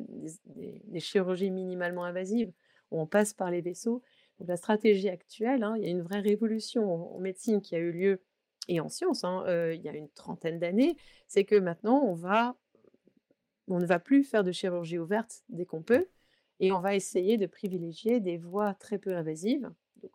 chirurgies 0.99 1.51
minimalement 1.51 2.05
invasives, 2.05 2.51
où 2.91 2.99
on 2.99 3.05
passe 3.05 3.33
par 3.33 3.51
les 3.51 3.61
vaisseaux. 3.61 4.01
Donc 4.39 4.47
la 4.47 4.57
stratégie 4.57 5.09
actuelle, 5.09 5.63
hein, 5.63 5.75
il 5.77 5.83
y 5.83 5.87
a 5.87 5.89
une 5.89 6.01
vraie 6.01 6.19
révolution 6.19 7.15
en 7.15 7.19
médecine 7.19 7.61
qui 7.61 7.75
a 7.75 7.79
eu 7.79 7.91
lieu 7.91 8.21
et 8.69 8.79
en 8.79 8.89
sciences, 8.89 9.23
hein, 9.23 9.43
heu, 9.47 9.75
il 9.75 9.81
y 9.81 9.89
a 9.89 9.93
une 9.93 10.09
trentaine 10.09 10.59
d'années. 10.59 10.97
C'est 11.27 11.45
que 11.45 11.55
maintenant 11.55 12.01
on 12.03 12.13
va 12.13 12.55
on 13.69 13.79
ne 13.79 13.85
va 13.85 13.99
plus 13.99 14.23
faire 14.23 14.45
de 14.45 14.53
chirurgie 14.53 14.97
ouverte 14.97 15.43
dès 15.49 15.65
qu'on 15.65 15.81
peut 15.81 16.07
et 16.59 16.71
on 16.71 16.79
va 16.79 16.95
essayer 16.95 17.37
de 17.37 17.45
privilégier 17.45 18.19
des 18.19 18.37
voies 18.37 18.73
très 18.73 18.97
peu 18.97 19.15
invasives. 19.15 19.69
Donc 20.01 20.11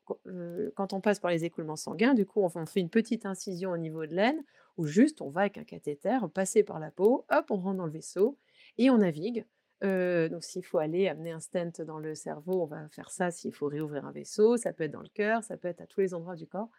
quand, 0.74 0.92
on 0.92 1.00
passe 1.00 1.20
par 1.20 1.30
les 1.30 1.44
écoulements 1.44 1.76
sanguins, 1.76 2.14
du 2.14 2.26
coup, 2.26 2.40
on 2.40 2.66
fait 2.66 2.80
une 2.80 2.90
petite 2.90 3.26
incision 3.26 3.70
au 3.70 3.76
niveau 3.76 4.06
de 4.06 4.14
l'aine 4.14 4.42
ou 4.76 4.86
juste 4.86 5.20
on 5.20 5.28
va 5.28 5.42
avec 5.42 5.58
un 5.58 5.64
cathéter 5.64 6.18
passer 6.32 6.62
par 6.62 6.78
la 6.78 6.90
peau, 6.90 7.24
hop, 7.30 7.46
on 7.50 7.56
rentre 7.56 7.78
dans 7.78 7.86
le 7.86 7.92
vaisseau 7.92 8.38
et 8.78 8.90
on 8.90 8.98
navigue. 8.98 9.44
Heu, 9.84 10.28
donc 10.28 10.44
s'il 10.44 10.64
faut 10.64 10.78
aller 10.78 11.08
amener 11.08 11.32
un 11.32 11.40
stent 11.40 11.82
dans 11.84 11.98
le 11.98 12.14
cerveau, 12.14 12.62
on 12.62 12.66
va 12.66 12.88
faire 12.90 13.10
ça. 13.10 13.30
S'il 13.30 13.52
faut 13.52 13.66
réouvrir 13.66 14.06
un 14.06 14.12
vaisseau, 14.12 14.56
ça 14.56 14.72
peut 14.72 14.84
être 14.84 14.92
dans 14.92 15.02
le 15.02 15.08
cœur, 15.08 15.42
ça 15.42 15.56
peut 15.56 15.68
être 15.68 15.80
à 15.80 15.86
tous 15.86 16.00
les 16.00 16.14
endroits 16.14 16.36
du 16.36 16.46
corps, 16.46 16.70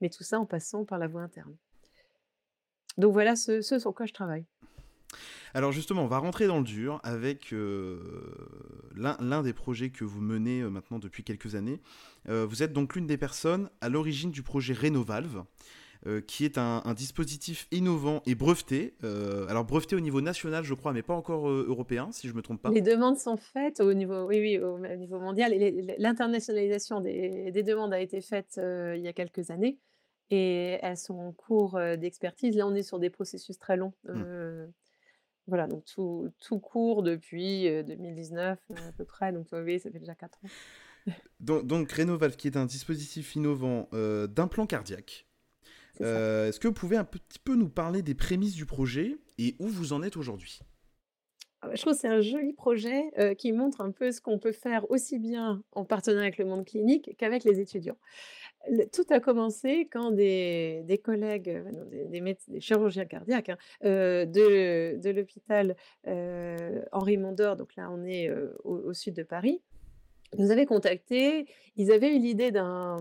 mais 0.00 0.10
tout 0.10 0.24
ça 0.24 0.38
en 0.38 0.44
passant 0.44 0.84
par 0.84 0.98
la 0.98 1.08
voie 1.08 1.22
interne. 1.22 1.56
Donc 2.98 3.12
voilà 3.14 3.36
ce 3.36 3.62
ce 3.62 3.78
sur 3.78 3.94
quoi 3.94 4.04
je 4.04 4.12
travaille. 4.12 4.44
Alors 5.54 5.72
justement, 5.72 6.04
on 6.04 6.08
va 6.08 6.18
rentrer 6.18 6.46
dans 6.46 6.58
le 6.58 6.64
dur 6.64 7.00
avec 7.04 7.52
euh, 7.52 7.98
l'un 8.94 9.42
des 9.42 9.52
projets 9.52 9.90
que 9.90 10.04
vous 10.04 10.20
menez 10.20 10.60
euh, 10.60 10.70
maintenant 10.70 10.98
depuis 10.98 11.24
quelques 11.24 11.54
années. 11.54 11.80
Euh, 12.28 12.46
vous 12.46 12.62
êtes 12.62 12.72
donc 12.72 12.94
l'une 12.94 13.06
des 13.06 13.18
personnes 13.18 13.68
à 13.80 13.88
l'origine 13.88 14.30
du 14.30 14.42
projet 14.42 14.72
Renovalve, 14.72 15.44
euh, 16.06 16.20
qui 16.20 16.44
est 16.44 16.56
un, 16.56 16.82
un 16.84 16.94
dispositif 16.94 17.68
innovant 17.70 18.22
et 18.26 18.34
breveté. 18.34 18.94
Alors 19.48 19.64
breveté 19.64 19.94
au 19.94 20.00
niveau 20.00 20.20
national, 20.20 20.64
je 20.64 20.74
crois, 20.74 20.92
mais 20.92 21.02
pas 21.02 21.14
encore 21.14 21.48
européen, 21.48 22.08
si 22.12 22.28
je 22.28 22.34
me 22.34 22.42
trompe 22.42 22.62
pas. 22.62 22.70
Les 22.70 22.80
demandes 22.80 23.18
sont 23.18 23.36
faites 23.36 23.80
au 23.80 23.92
niveau 23.92 24.26
oui, 24.26 24.40
oui, 24.40 24.58
au 24.58 24.76
au 24.78 24.96
niveau 24.96 25.20
mondial 25.20 25.52
l'internationalisation 25.98 27.00
des 27.00 27.50
des 27.52 27.62
demandes 27.62 27.92
a 27.92 28.00
été 28.00 28.20
faite, 28.20 28.58
il 28.58 29.02
y 29.02 29.08
a 29.08 29.12
quelques 29.12 29.50
années 29.50 29.78
et 30.30 30.78
elles 30.80 30.96
sont 30.96 31.18
en 31.18 31.32
cours, 31.32 31.78
d'expertise. 31.98 32.56
Là, 32.56 32.66
on 32.66 32.74
est 32.74 32.82
sur 32.82 32.98
des 32.98 33.10
processus 33.10 33.58
très 33.58 33.76
longs, 33.76 33.92
Mmh. 34.04 34.72
Voilà, 35.48 35.66
donc 35.66 35.84
tout 35.84 36.30
tout 36.40 36.58
court 36.58 37.02
depuis, 37.02 37.68
heu, 37.68 37.82
2019, 37.82 38.58
heu, 38.70 38.74
à 38.76 38.92
peu 38.92 39.04
près, 39.04 39.32
donc 39.32 39.48
oui, 39.52 39.80
ça 39.80 39.90
fait 39.90 39.98
déjà 39.98 40.14
4 40.14 40.38
ans. 40.44 40.48
Donc, 41.40 41.66
donc 41.66 41.88
qui 42.36 42.46
est 42.46 42.56
un 42.56 42.66
dispositif 42.66 43.34
innovant 43.34 43.88
euh, 43.92 44.28
d'implant 44.28 44.66
cardiaque. 44.66 45.26
Euh, 46.00 46.48
Est-ce 46.48 46.60
que 46.60 46.68
vous 46.68 46.74
pouvez 46.74 46.96
un 46.96 47.04
petit 47.04 47.40
peu 47.40 47.54
nous 47.56 47.68
parler 47.68 48.02
des 48.02 48.14
prémices 48.14 48.54
du 48.54 48.66
projet 48.66 49.18
et 49.38 49.56
où 49.58 49.66
vous 49.66 49.92
en 49.92 50.02
êtes 50.02 50.16
aujourd'hui? 50.16 50.60
Ah 51.60 51.68
bah, 51.68 51.74
je 51.74 51.80
trouve 51.80 51.92
que 51.94 51.98
c'est 51.98 52.08
un 52.08 52.20
joli 52.20 52.52
projet, 52.52 53.10
qui 53.36 53.52
montre 53.52 53.80
un 53.80 53.90
peu 53.90 54.10
ce 54.10 54.20
qu'on 54.20 54.38
peut 54.38 54.52
faire 54.52 54.88
aussi 54.90 55.18
bien 55.18 55.62
en 55.72 55.84
partenariat 55.84 56.26
avec 56.26 56.38
le 56.38 56.44
monde 56.44 56.64
clinique 56.64 57.14
qu'avec 57.18 57.44
les 57.44 57.60
étudiants. 57.60 57.98
Tout 58.92 59.04
a 59.10 59.18
commencé 59.18 59.88
quand 59.90 60.12
des 60.12 60.82
des 60.84 60.98
collègues, 60.98 61.62
non, 61.72 61.84
des 61.84 62.60
chirurgiens 62.60 63.06
cardiaques, 63.06 63.48
hein, 63.48 63.58
heu, 63.84 64.24
de 64.26 64.96
de 65.00 65.10
l'hôpital, 65.10 65.74
heu, 66.06 66.84
Henri 66.92 67.16
Mondor, 67.16 67.56
donc 67.56 67.74
là 67.76 67.90
on 67.90 68.04
est, 68.04 68.30
au 68.64 68.92
sud 68.92 69.14
de 69.14 69.24
Paris, 69.24 69.60
nous 70.38 70.50
avaient 70.52 70.66
contactés. 70.66 71.46
Ils 71.76 71.92
avaient 71.92 72.14
eu 72.14 72.18
l'idée 72.18 72.50
d'un 72.52 72.98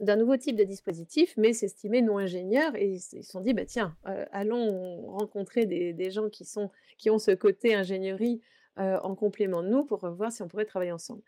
d'un 0.00 0.16
nouveau 0.16 0.36
type 0.36 0.56
de 0.56 0.64
dispositif, 0.64 1.34
mais 1.36 1.52
s'estimer 1.52 2.02
non 2.02 2.18
ingénieurs 2.18 2.74
et 2.76 2.86
ils 2.88 3.00
se 3.00 3.22
sont 3.22 3.40
dit: 3.40 3.54
«Bah, 3.54 3.64
tiens, 3.64 3.96
allons 4.32 5.06
rencontrer 5.12 5.66
des 5.66 5.92
des 5.92 6.10
gens 6.10 6.28
qui 6.30 6.44
sont 6.44 6.70
qui 6.98 7.10
ont 7.10 7.18
ce 7.18 7.32
côté 7.32 7.74
ingénierie, 7.74 8.40
heu, 8.78 8.98
en 9.02 9.14
complément 9.14 9.62
de 9.62 9.68
nous 9.68 9.84
pour, 9.84 10.06
voir 10.10 10.32
si 10.32 10.42
on 10.42 10.48
pourrait 10.48 10.64
travailler 10.66 10.92
ensemble». 10.92 11.22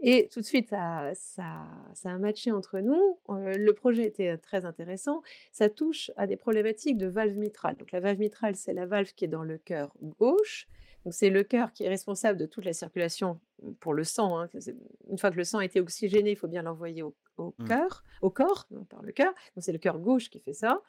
Et 0.00 0.28
tout 0.32 0.40
de 0.40 0.44
suite 0.46 0.70
ça 0.70 1.12
ça 1.14 1.66
ça 1.94 2.10
a 2.12 2.18
matché 2.18 2.52
entre 2.52 2.80
nous, 2.80 3.18
heu, 3.30 3.56
le 3.58 3.72
projet 3.74 4.04
était, 4.06 4.36
très 4.38 4.64
intéressant. 4.66 5.22
Ça 5.52 5.68
touche 5.70 6.10
à 6.16 6.26
des 6.26 6.36
problématiques 6.36 6.98
de 6.98 7.06
valve 7.08 7.36
mitrale. 7.38 7.76
Donc 7.76 7.92
la 7.92 8.00
valve 8.00 8.18
mitrale, 8.20 8.56
c'est 8.56 8.74
la 8.74 8.86
valve 8.86 9.12
qui 9.14 9.24
est 9.26 9.28
dans 9.28 9.44
le 9.44 9.58
cœur 9.58 9.94
gauche 10.02 10.66
donc 11.04 11.14
c'est 11.14 11.30
le 11.30 11.42
cœur 11.44 11.72
qui 11.72 11.84
est 11.84 11.88
responsable 11.88 12.38
de 12.38 12.46
toute 12.46 12.64
la 12.64 12.72
circulation 12.72 13.40
pour 13.80 13.94
le 13.94 14.04
sang, 14.04 14.38
hein, 14.40 14.48
une 15.10 15.18
fois 15.18 15.30
que 15.32 15.36
le 15.36 15.44
sang 15.44 15.58
a 15.58 15.64
été 15.64 15.80
oxygéné, 15.80 16.30
il 16.32 16.36
faut 16.36 16.48
bien 16.48 16.62
l'envoyer 16.62 17.02
au 17.02 17.14
Mmh. 17.58 17.66
cœur, 17.66 18.04
au 18.20 18.30
corps, 18.30 18.68
par 18.88 19.02
le 19.02 19.12
cœur. 19.12 19.32
Donc 19.56 19.64
c'est 19.64 19.72
le 19.72 19.78
cœur 19.78 19.98
gauche 19.98 20.30
qui 20.30 20.40
fait 20.40 20.52
ça 20.52 20.82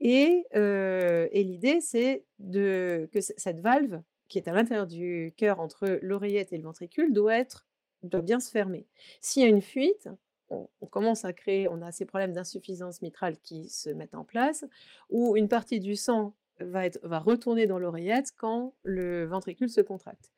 et 0.00 0.44
et 0.54 1.44
l'idée 1.44 1.80
c'est 1.80 2.24
que 2.40 3.08
cette 3.20 3.60
valve 3.60 4.02
qui 4.30 4.38
est 4.38 4.48
à 4.48 4.52
l'intérieur 4.52 4.86
du 4.86 5.34
cœur 5.36 5.60
entre 5.60 5.98
l'oreillette 6.00 6.54
et 6.54 6.56
le 6.56 6.64
ventricule 6.64 7.12
doit 7.12 7.36
être 7.36 7.66
doit 8.02 8.22
bien 8.22 8.40
se 8.40 8.50
fermer. 8.50 8.86
S'il 9.20 9.42
y 9.42 9.44
a 9.44 9.48
une 9.48 9.60
fuite, 9.60 10.08
on 10.48 10.86
commence 10.86 11.26
à 11.26 11.32
créer 11.32 11.68
on 11.68 11.82
a 11.82 11.92
ces 11.92 12.06
problèmes 12.06 12.32
d'insuffisance 12.32 13.02
mitrale 13.02 13.36
qui 13.42 13.68
se 13.68 13.90
mettent 13.90 14.14
en 14.14 14.24
place, 14.24 14.64
où 15.10 15.36
une 15.36 15.48
partie 15.48 15.80
du 15.80 15.96
sang 15.96 16.34
va, 16.58 16.86
être, 16.86 16.98
va 17.02 17.18
retourner 17.18 17.66
dans 17.66 17.78
l'oreillette 17.78 18.32
quand 18.36 18.74
le 18.82 19.24
ventricule 19.24 19.68
se 19.68 19.80
contracte. 19.80 20.32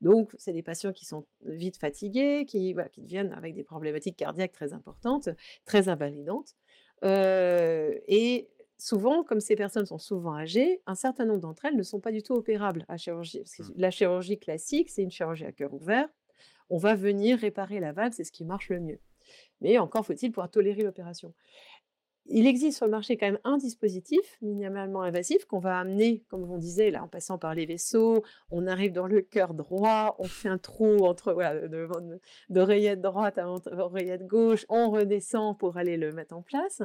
Donc, 0.00 0.34
c'est 0.38 0.52
des 0.52 0.62
patients 0.62 0.92
qui 0.92 1.04
sont 1.04 1.26
vite 1.44 1.76
fatigués, 1.76 2.46
qui, 2.46 2.72
voilà, 2.72 2.88
qui 2.88 3.02
viennent 3.02 3.32
avec 3.32 3.54
des 3.54 3.64
problématiques 3.64 4.16
cardiaques 4.16 4.52
très 4.52 4.72
importantes, 4.72 5.28
très 5.64 5.88
invalidantes. 5.88 6.54
Euh, 7.04 7.94
et 8.06 8.48
souvent, 8.78 9.24
comme 9.24 9.40
ces 9.40 9.56
personnes 9.56 9.86
sont 9.86 9.98
souvent 9.98 10.34
âgées, 10.34 10.80
un 10.86 10.94
certain 10.94 11.24
nombre 11.24 11.40
d'entre 11.40 11.64
elles 11.66 11.76
ne 11.76 11.82
sont 11.82 12.00
pas 12.00 12.12
du 12.12 12.22
tout 12.22 12.34
opérables 12.34 12.84
à 12.88 12.96
chirurgie. 12.96 13.40
Parce 13.40 13.56
que 13.56 13.62
mmh. 13.62 13.74
la 13.76 13.90
chirurgie 13.90 14.38
classique, 14.38 14.88
c'est 14.90 15.02
une 15.02 15.10
chirurgie 15.10 15.44
à 15.44 15.52
cœur 15.52 15.74
ouvert. 15.74 16.08
On 16.70 16.78
va 16.78 16.94
venir 16.94 17.38
réparer 17.38 17.80
la 17.80 17.92
valve, 17.92 18.12
c'est 18.14 18.24
ce 18.24 18.32
qui 18.32 18.44
marche 18.44 18.68
le 18.68 18.80
mieux. 18.80 19.00
Mais 19.60 19.78
encore 19.78 20.06
faut-il 20.06 20.30
pouvoir 20.30 20.50
tolérer 20.50 20.82
l'opération. 20.82 21.34
Il 22.30 22.46
existe 22.46 22.76
sur 22.76 22.86
le 22.86 22.90
marché 22.90 23.16
quand 23.16 23.26
même 23.26 23.38
un 23.44 23.56
dispositif 23.56 24.36
minimalement 24.42 25.02
invasif 25.02 25.46
qu'on 25.46 25.60
va 25.60 25.78
amener, 25.78 26.22
comme 26.28 26.50
on 26.50 26.58
disait, 26.58 26.90
là, 26.90 27.02
en 27.02 27.08
passant 27.08 27.38
par 27.38 27.54
les 27.54 27.64
vaisseaux. 27.64 28.22
On 28.50 28.66
arrive 28.66 28.92
dans 28.92 29.06
le 29.06 29.22
cœur 29.22 29.54
droit, 29.54 30.14
on 30.18 30.24
fait 30.24 30.50
un 30.50 30.58
trou 30.58 31.06
entre 31.06 31.32
voilà, 31.32 31.54
d'oreillette 32.50 33.00
droite 33.00 33.38
à 33.38 33.48
oreillette 33.48 34.26
gauche, 34.26 34.66
on 34.68 34.90
redescend 34.90 35.56
pour 35.58 35.78
aller 35.78 35.96
le 35.96 36.12
mettre 36.12 36.36
en 36.36 36.42
place. 36.42 36.82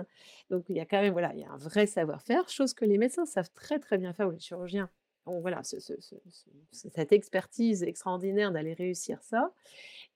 Donc 0.50 0.66
il 0.70 0.78
y 0.78 0.80
a 0.80 0.86
quand 0.86 1.02
même 1.02 1.12
voilà, 1.14 1.34
il 1.34 1.42
y 1.42 1.44
a 1.44 1.52
un 1.52 1.58
vrai 1.58 1.88
savoir-faire, 1.88 2.48
chose 2.48 2.74
que 2.74 2.86
les 2.86 2.98
médecins 2.98 3.26
savent 3.26 3.52
très 3.54 3.80
très 3.80 3.98
bien 3.98 4.14
faire 4.14 4.30
ou 4.30 4.32
les 4.32 4.40
chirurgiens. 4.40 4.90
Donc 5.26 5.42
voilà, 5.42 5.62
cette 5.64 7.12
expertise 7.12 7.84
extraordinaire 7.84 8.52
d'aller 8.52 8.74
réussir 8.74 9.22
ça. 9.22 9.54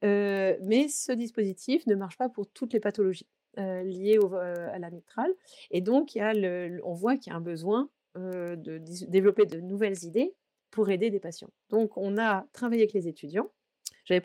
Euh, 0.04 0.58
mais 0.62 0.90
ce 0.90 1.12
dispositif 1.12 1.86
ne 1.88 1.96
marche 1.96 2.18
pas 2.18 2.30
pour 2.30 2.48
toutes 2.48 2.74
les 2.74 2.80
pathologies. 2.80 3.28
Euh, 3.58 3.82
liées 3.82 4.20
euh, 4.22 4.70
à 4.72 4.78
la 4.78 4.92
mitrale. 4.92 5.34
Et 5.72 5.82
donc, 5.82 6.14
il 6.14 6.20
y 6.20 6.22
a 6.22 6.32
on 6.84 6.94
voit 6.94 7.18
qu'il 7.18 7.32
y 7.32 7.34
a 7.34 7.38
un 7.38 7.42
besoin 7.42 7.90
euh, 8.16 8.56
de 8.56 8.80
développer 9.08 9.48
de 9.48 9.60
nouvelles 9.60 10.04
idées 10.04 10.36
pour 10.70 10.92
aider 10.92 11.10
des 11.10 11.20
patients. 11.20 11.50
Donc, 11.70 11.98
on 11.98 12.20
a 12.20 12.46
travaillé 12.54 12.84
avec 12.84 12.94
les 12.94 13.08
étudiants. 13.08 13.50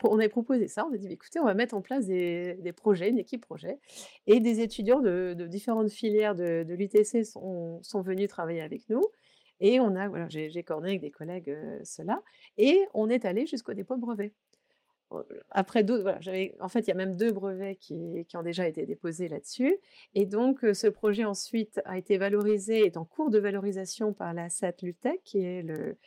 on 0.03 0.19
avait 0.19 0.29
proposé 0.29 0.67
ça, 0.67 0.85
on 0.85 0.93
a 0.93 0.97
dit, 0.97 1.07
«Bah, 1.07 1.13
écoutez, 1.13 1.39
on 1.39 1.45
va 1.45 1.55
mettre 1.55 1.73
en 1.73 1.81
place 1.81 2.05
des, 2.05 2.73
projets, 2.75 3.09
une 3.09 3.17
équipe 3.17 3.41
projet. 3.41 3.79
Et 4.27 4.39
des 4.39 4.59
étudiants 4.59 4.99
de, 4.99 5.33
différentes 5.49 5.89
filières 5.89 6.35
de, 6.35 6.63
l'UTC 6.69 7.25
sont, 7.25 7.81
sont, 7.81 8.01
venus 8.01 8.27
travailler 8.27 8.61
avec 8.61 8.87
nous. 8.89 9.01
Et 9.59 9.79
on 9.79 9.95
a, 9.95 10.09
voilà, 10.09 10.27
j'ai 10.29 10.63
coordonné 10.63 10.91
avec 10.91 11.01
des 11.01 11.11
collègues 11.11 11.57
cela. 11.83 12.21
Et 12.57 12.85
on 12.93 13.09
est 13.09 13.25
allé 13.25 13.47
jusqu'au 13.47 13.73
dépôt 13.73 13.95
de 13.95 14.01
brevet 14.01 14.31
après 15.51 15.83
d'autres, 15.83 16.03
voilà, 16.03 16.19
j'avais, 16.21 16.55
en 16.59 16.69
fait, 16.69 16.81
il 16.81 16.87
y 16.87 16.91
a 16.91 16.95
même 16.95 17.15
deux 17.15 17.31
brevets 17.31 17.77
qui, 17.77 18.25
qui 18.27 18.37
ont 18.37 18.43
déjà 18.43 18.67
été 18.67 18.85
déposés 18.85 19.27
là-dessus. 19.27 19.77
Et 20.15 20.25
donc, 20.25 20.59
ce 20.73 20.87
projet 20.87 21.25
ensuite 21.25 21.81
a 21.85 21.97
été 21.97 22.17
valorisé, 22.17 22.85
est 22.85 22.97
en 22.97 23.05
cours 23.05 23.29
de 23.29 23.39
valorisation 23.39 24.13
par 24.13 24.33
la 24.33 24.49
SAT-LUTEC, 24.49 25.21
qui 25.23 25.39
est 25.39 25.63
le, 25.63 25.97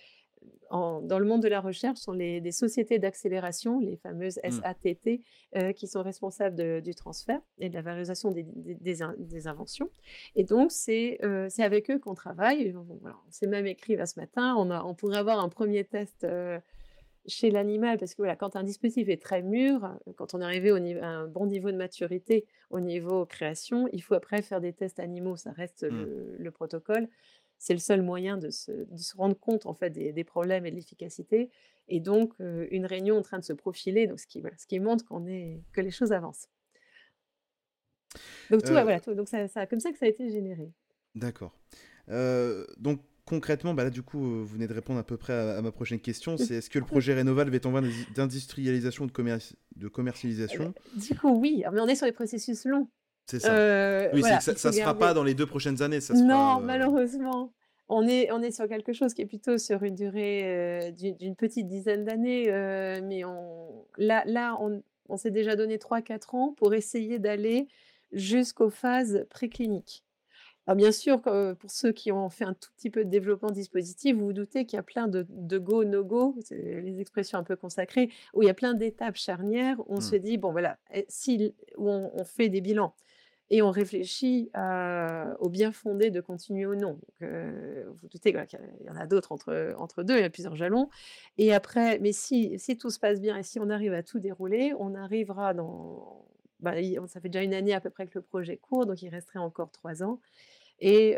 dans 0.70 1.18
le 1.18 1.25
monde 1.25 1.42
de 1.42 1.48
la 1.48 1.60
recherche, 1.60 1.98
sont 1.98 2.12
les, 2.12 2.40
des 2.40 2.52
sociétés 2.52 2.98
d'accélération, 2.98 3.80
les 3.80 3.96
fameuses 3.96 4.38
mmh. 4.44 4.50
SATT, 4.50 5.75
qui 5.75 5.86
sont 5.86 6.02
responsables 6.02 6.82
du 6.82 6.94
transfert 6.94 7.40
et 7.58 7.68
de 7.68 7.75
la 7.75 7.82
valorisation 7.82 8.30
des, 8.30 8.44
des, 8.44 9.46
inventions. 9.46 9.88
Et 10.34 10.44
donc, 10.44 10.72
c'est 10.72 11.18
c'est 11.48 11.62
avec 11.62 11.90
eux 11.90 11.98
qu'on 11.98 12.14
travaille. 12.14 12.75
Voilà, 13.00 13.16
on 13.26 13.30
s'est 13.30 13.46
même 13.46 13.66
écrit 13.66 13.96
là 13.96 14.06
ce 14.06 14.18
matin, 14.18 14.54
on, 14.58 14.70
a, 14.70 14.82
on 14.84 14.94
pourrait 14.94 15.18
avoir 15.18 15.40
un 15.40 15.48
premier 15.48 15.84
test 15.84 16.26
chez 17.28 17.50
l'animal, 17.50 17.99
parce 17.99 18.12
que 18.12 18.18
voilà, 18.18 18.37
quand 18.37 18.56
un 18.56 18.62
dispositif 18.62 19.09
est 19.09 19.21
très 19.21 19.42
mûr, 19.42 19.97
quand 20.16 20.35
on 20.35 20.40
est 20.40 20.45
arrivé 20.45 20.71
au 20.71 20.78
niveau, 20.78 21.00
à 21.02 21.06
un 21.06 21.26
bon 21.26 21.47
niveau 21.47 21.71
de 21.71 21.76
maturité 21.76 22.47
au 22.71 22.80
niveau 22.80 23.26
création, 23.26 23.88
il 23.92 24.02
faut 24.02 24.14
après 24.14 24.42
faire 24.42 24.61
des 24.61 24.73
tests 24.73 25.00
animaux, 25.00 25.37
ça 25.37 25.52
reste 25.52 25.85
mmh. 25.85 26.37
le, 26.38 26.50
protocole. 26.50 27.09
C'est 27.59 27.73
le 27.73 27.78
seul 27.78 28.02
moyen 28.02 28.37
de 28.37 28.50
se, 28.50 28.73
rendre 29.16 29.38
compte 29.38 29.66
en 29.66 29.75
fait 29.75 29.90
des, 29.90 30.25
problèmes 30.25 30.66
et 30.66 30.71
de 30.71 30.76
l'efficacité. 30.76 31.50
Et 31.88 32.00
donc 32.00 32.35
une 32.38 32.87
réunion 32.87 33.18
en 33.18 33.23
train 33.23 33.38
de 33.38 33.45
se 33.45 33.52
profiler, 33.52 34.06
donc 34.06 34.21
ce 34.21 34.26
qui, 34.26 34.42
ce 34.59 34.66
qui 34.66 34.80
montre 34.80 35.04
qu'on 35.04 35.26
est, 35.26 35.62
que 35.73 35.80
les 35.80 35.90
choses 35.90 36.12
avancent. 36.12 36.49
Donc 38.50 38.62
tout, 38.62 38.73
voilà, 38.73 39.00
donc 39.00 39.28
ça, 39.28 39.49
ça, 39.49 39.66
comme 39.66 39.80
ça 39.80 39.92
que 39.92 39.99
ça 39.99 40.06
a 40.06 40.09
été 40.09 40.30
généré. 40.30 40.73
D'accord. 41.14 41.56
donc 42.78 43.00
concrètement, 43.26 43.75
bah 43.75 43.85
là, 43.85 43.90
du 43.90 44.02
coup, 44.02 44.25
euh, 44.25 44.38
vous 44.40 44.47
venez 44.47 44.66
de 44.66 44.73
répondre 44.73 44.99
à 44.99 45.02
peu 45.02 45.16
près 45.16 45.35
à, 45.35 45.61
ma 45.61 45.73
prochaine 45.73 46.00
question. 46.00 46.38
C'est 46.38 46.54
est-ce 46.54 46.71
que 46.71 46.78
le 46.78 46.87
projet 46.87 47.12
Rénoval 47.12 47.54
est 47.54 47.66
en 47.66 47.71
voie 47.71 47.83
d'industrialisation 48.14 49.04
ou 49.04 49.06
de, 49.09 49.38
de 49.76 49.88
commercialisation 49.88 50.73
eh 50.75 50.99
ben, 50.99 51.06
Du 51.06 51.18
coup, 51.18 51.30
oui, 51.38 51.64
mais 51.73 51.80
on 51.80 51.88
est 51.88 51.97
sur 51.97 52.06
des 52.06 52.12
processus 52.12 52.64
longs. 52.64 52.88
C'est 53.26 53.40
ça. 53.40 53.52
Euh, 53.52 54.09
oui, 54.14 54.23
ça 54.23 54.52
ne 54.52 54.56
se 54.56 54.71
fera 54.71 54.97
pas 54.97 55.12
dans 55.12 55.25
les 55.25 55.35
deux 55.35 55.47
prochaines 55.47 55.83
années. 55.83 56.00
Ça 56.00 56.14
non, 56.14 56.61
euh, 56.61 56.64
malheureusement. 56.64 57.52
On 57.88 58.06
est, 58.09 58.33
on 58.33 58.42
est 58.42 58.50
sur 58.50 58.66
quelque 58.66 58.92
chose 58.92 59.14
qui 59.14 59.23
est 59.23 59.26
plutôt 59.26 59.59
sur 59.59 59.85
une 59.85 59.95
durée 59.95 60.92
d'une 60.97 61.37
petite 61.37 61.68
dizaine 61.68 62.04
d'années. 62.04 62.47
mais 63.04 63.25
on, 63.25 63.85
là, 63.97 64.25
là, 64.26 64.56
on, 64.61 64.83
on 65.09 65.16
s'est 65.16 65.30
déjà 65.30 65.54
donné 65.54 65.76
3-4 65.76 66.37
ans 66.37 66.54
pour 66.56 66.75
essayer 66.75 67.18
d'aller 67.18 67.68
jusqu'aux 68.12 68.71
phases 68.71 69.26
précliniques. 69.30 70.05
Alors 70.66 70.76
bien 70.76 70.90
sûr, 70.90 71.20
pour 71.20 71.70
ceux 71.70 71.92
qui 71.92 72.11
ont 72.11 72.28
fait 72.28 72.44
un 72.44 72.54
tout 72.54 72.70
petit 72.76 72.90
peu 72.90 73.04
de 73.04 73.11
développement 73.11 73.52
dispositif, 73.52 74.16
vous 74.16 74.26
vous 74.26 74.32
doutez 74.32 74.64
qu'il 74.66 74.76
y 74.76 74.80
a 74.80 74.82
plein 74.82 75.06
de, 75.06 75.58
go, 75.58 75.85
no 75.85 76.02
go, 76.02 76.37
les 76.50 77.00
expressions 77.00 77.38
un 77.38 77.44
peu 77.44 77.54
consacrées, 77.54 78.11
où 78.35 78.42
il 78.42 78.46
y 78.46 78.50
a 78.50 78.54
plein 78.54 78.75
d'étapes 78.75 79.16
charnières. 79.16 79.78
Où 79.88 79.96
on 79.96 80.00
se 80.00 80.16
mmh. 80.16 80.18
dit 80.18 80.38
bon 80.38 80.50
voilà, 80.50 80.78
si 81.08 81.54
où 81.76 81.88
on, 81.88 82.25
fait 82.25 82.49
des 82.49 82.61
bilans 82.61 82.94
et 83.49 83.62
on 83.62 83.70
réfléchit 83.70 84.50
au 85.38 85.49
bien 85.49 85.70
fondé 85.70 86.11
de 86.11 86.20
continuer 86.20 86.66
ou 86.66 86.75
non. 86.75 86.99
vous 87.20 87.28
vous 88.02 88.08
doutez 88.08 88.32
qu'il 88.32 88.58
y 88.85 88.90
en 88.90 88.96
a 88.96 89.06
d'autres 89.06 89.30
entre, 89.30 89.73
entre 89.78 90.02
deux, 90.02 90.16
il 90.16 90.23
y 90.23 90.25
a 90.25 90.30
plusieurs 90.30 90.56
jalons. 90.56 90.90
Et 91.38 91.54
après, 91.54 92.00
mais 92.00 92.11
si, 92.11 92.58
si 92.58 92.76
tout 92.76 92.90
se 92.90 92.99
passe 92.99 93.20
bien 93.20 93.37
et 93.37 93.44
si 93.44 93.61
on 93.61 93.70
arrive 93.70 93.92
à 93.92 94.02
tout 94.02 94.18
dérouler, 94.18 94.73
on 94.80 94.96
arrivera 94.96 95.54
dans 95.54 96.26
bah, 96.61 96.73
ça 97.06 97.20
fait 97.20 97.28
déjà 97.28 97.44
une 97.44 97.54
année 97.54 97.75
à 97.75 97.80
peu 97.80 97.90
près 97.90 98.06
que 98.06 98.12
le 98.14 98.23
projet 98.23 98.56
court, 98.56 98.87
donc 98.87 99.02
il 99.02 99.08
resterait 99.08 99.38
encore 99.38 99.70
trois 99.70 100.02
ans. 100.02 100.20
Et, 100.78 101.16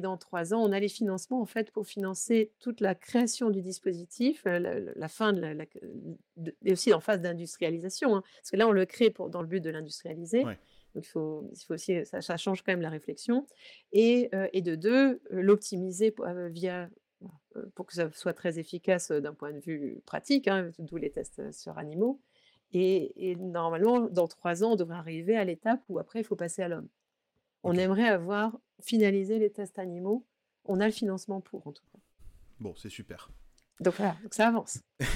dans 0.00 0.16
trois 0.16 0.54
ans, 0.54 0.62
on 0.62 0.72
a 0.72 0.80
les 0.80 0.88
financements 0.88 1.40
en 1.40 1.46
fait 1.46 1.70
pour 1.70 1.86
financer 1.86 2.52
toute 2.58 2.80
la 2.80 2.94
création 2.94 3.50
du 3.50 3.62
dispositif, 3.62 4.44
la, 4.44 5.08
fin 5.08 5.32
de 5.32 5.40
la, 5.40 5.64
et 6.64 6.72
aussi 6.72 6.92
en 6.94 7.00
phase 7.00 7.20
d'industrialisation, 7.20 8.16
hein. 8.16 8.22
parce 8.36 8.50
que 8.50 8.56
là 8.56 8.66
on 8.66 8.72
le 8.72 8.86
crée 8.86 9.10
pour, 9.10 9.28
dans 9.28 9.42
le 9.42 9.48
but 9.48 9.60
de 9.60 9.70
l'industrialiser. 9.70 10.42
Donc 10.94 11.04
il 11.04 11.08
faut, 11.08 11.50
il 11.52 11.64
faut 11.64 11.74
aussi, 11.74 11.98
ça, 12.04 12.36
change 12.36 12.62
quand 12.62 12.72
même 12.72 12.80
la 12.80 12.90
réflexion. 12.90 13.46
Et, 13.92 14.30
et 14.52 14.62
de 14.62 14.74
deux, 14.74 15.20
l'optimiser 15.30 16.14
via 16.50 16.88
pour 17.74 17.86
que 17.86 17.94
ça 17.94 18.10
soit 18.12 18.32
très 18.32 18.58
efficace 18.58 19.10
d'un 19.10 19.34
point 19.34 19.52
de 19.52 19.58
vue 19.58 20.00
pratique, 20.06 20.48
hein, 20.48 20.70
d'où 20.78 20.96
les 20.96 21.10
tests 21.10 21.52
sur 21.52 21.78
animaux. 21.78 22.20
Et, 22.72 23.30
et, 23.30 23.36
normalement, 23.36 24.00
dans 24.00 24.28
trois 24.28 24.62
ans, 24.62 24.72
on 24.72 24.76
devrait 24.76 24.98
arriver 24.98 25.36
à 25.36 25.44
l'étape 25.44 25.80
où 25.88 25.98
après, 25.98 26.20
il 26.20 26.24
faut 26.24 26.36
passer 26.36 26.62
à 26.62 26.68
l'homme. 26.68 26.88
On 27.62 27.74
aimerait 27.74 28.08
avoir 28.08 28.58
finalisé 28.80 29.38
les 29.38 29.50
tests 29.50 29.78
animaux. 29.78 30.26
On 30.64 30.80
a 30.80 30.86
le 30.86 30.92
financement 30.92 31.40
pour, 31.40 31.66
en 31.66 31.72
tout 31.72 31.84
cas. 31.92 31.98
Bon, 32.60 32.74
c'est 32.76 32.90
super. 32.90 33.30
Donc 33.80 33.94
voilà, 33.96 34.16
donc 34.22 34.34
ça 34.34 34.48
avance. 34.48 34.80